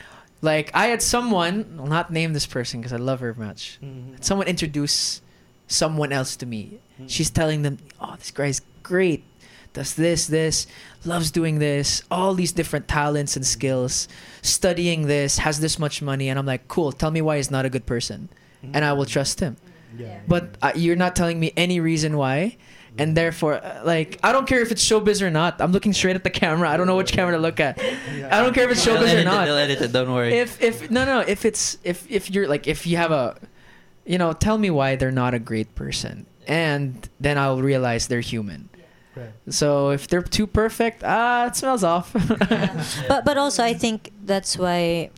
[0.41, 3.77] like I had someone, I'll not name this person because I love her much.
[3.83, 4.23] Mm.
[4.23, 5.21] Someone introduce
[5.67, 6.79] someone else to me.
[7.01, 7.09] Mm.
[7.09, 9.25] She's telling them, oh, this guy's great,
[9.79, 10.67] does this, this,
[11.05, 14.09] loves doing this, all these different talents and skills,
[14.41, 16.91] studying this, has this much money, and I'm like, cool.
[16.91, 18.27] Tell me why he's not a good person,
[18.61, 19.55] and I will trust him.
[19.97, 20.19] Yeah.
[20.27, 22.57] But uh, you're not telling me any reason why.
[22.97, 25.61] And therefore, uh, like, I don't care if it's showbiz or not.
[25.61, 26.67] I'm looking straight at the camera.
[26.69, 27.79] I don't know which camera to look at.
[27.79, 29.45] I don't care if it's showbiz edit or it, not.
[29.45, 32.67] they'll edit it, don't worry If if no no if it's if if you're like
[32.67, 33.37] if you have a,
[34.05, 38.19] you know, tell me why they're not a great person, and then I'll realize they're
[38.35, 38.67] human.
[39.19, 39.53] Right.
[39.53, 42.13] So if they're too perfect, ah, it smells off.
[43.07, 45.11] but but also I think that's why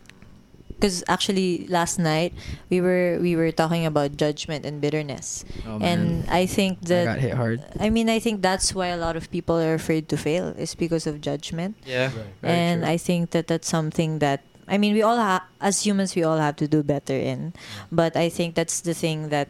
[0.74, 2.34] because actually last night
[2.66, 7.04] we were we were talking about judgment and bitterness Oh, and I think I that
[7.06, 7.62] got hit hard.
[7.78, 10.74] I mean I think that's why a lot of people are afraid to fail is
[10.74, 12.10] because of judgment yeah
[12.42, 12.50] Right.
[12.50, 12.90] And true.
[12.90, 16.38] I think that that's something that I mean we all ha- as humans we all
[16.42, 17.54] have to do better in
[17.94, 19.46] but I think that's the thing that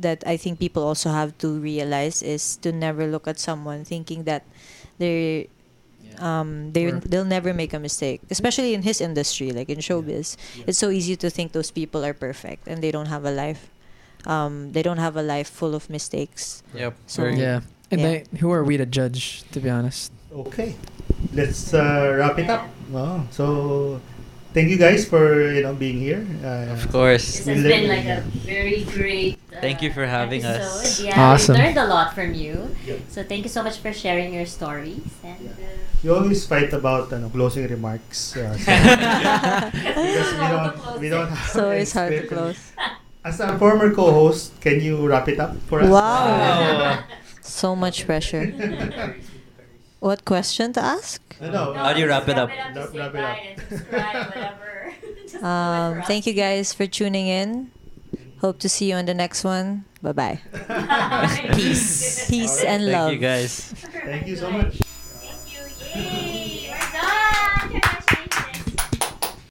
[0.00, 4.24] that I think people also have to realize is to never look at someone thinking
[4.24, 4.44] that
[4.98, 5.46] they're
[6.18, 10.34] um they Or- they'll never make a mistake especially in his industry like in showbiz
[10.56, 10.64] Yeah.
[10.66, 13.70] it's so easy to think those people are perfect and they don't have a life
[14.26, 16.94] um they don't have a life full of mistakes Yep.
[17.06, 17.38] So- very.
[17.38, 17.60] Yeah.
[17.90, 18.06] And Yeah.
[18.28, 19.44] they, who are we to judge?
[19.56, 20.12] To be honest.
[20.28, 20.76] Okay,
[21.32, 22.68] let's uh, wrap it up.
[22.92, 23.24] Wow.
[23.32, 23.96] So,
[24.52, 26.24] thank you guys for you know being here.
[26.42, 27.44] Uh, Of course.
[27.44, 29.38] This has been like a very great.
[29.52, 31.00] Uh, Thank you for having us.
[31.00, 31.56] Yeah, Awesome.
[31.56, 32.74] we learned a lot from you.
[32.86, 32.98] Yep.
[33.10, 35.02] So thank you so much for sharing your stories.
[35.24, 35.50] And Yeah.
[35.66, 38.36] uh, you always fight about ano, closing remarks.
[38.38, 38.70] Uh, so-
[39.74, 42.58] because we don't, we don't have So it's hard to close.
[43.24, 45.90] As a former co-host, can you wrap it up for us?
[45.90, 47.02] Wow.
[47.42, 48.46] So much pressure.
[50.00, 51.20] What question to ask?
[51.40, 51.74] No, no.
[51.74, 52.48] How do you wrap it up?
[52.50, 53.38] Wrap- Say wrap it up.
[53.38, 54.94] and subscribe, whatever.
[55.18, 57.70] Just do it Um, thank you guys for tuning in.
[58.40, 59.84] Hope to see you on the next one.
[60.00, 60.40] Bye bye.
[61.54, 62.28] Peace.
[62.30, 63.12] Peace and Thank love.
[63.12, 63.74] you guys.
[64.06, 64.78] Thank you so much.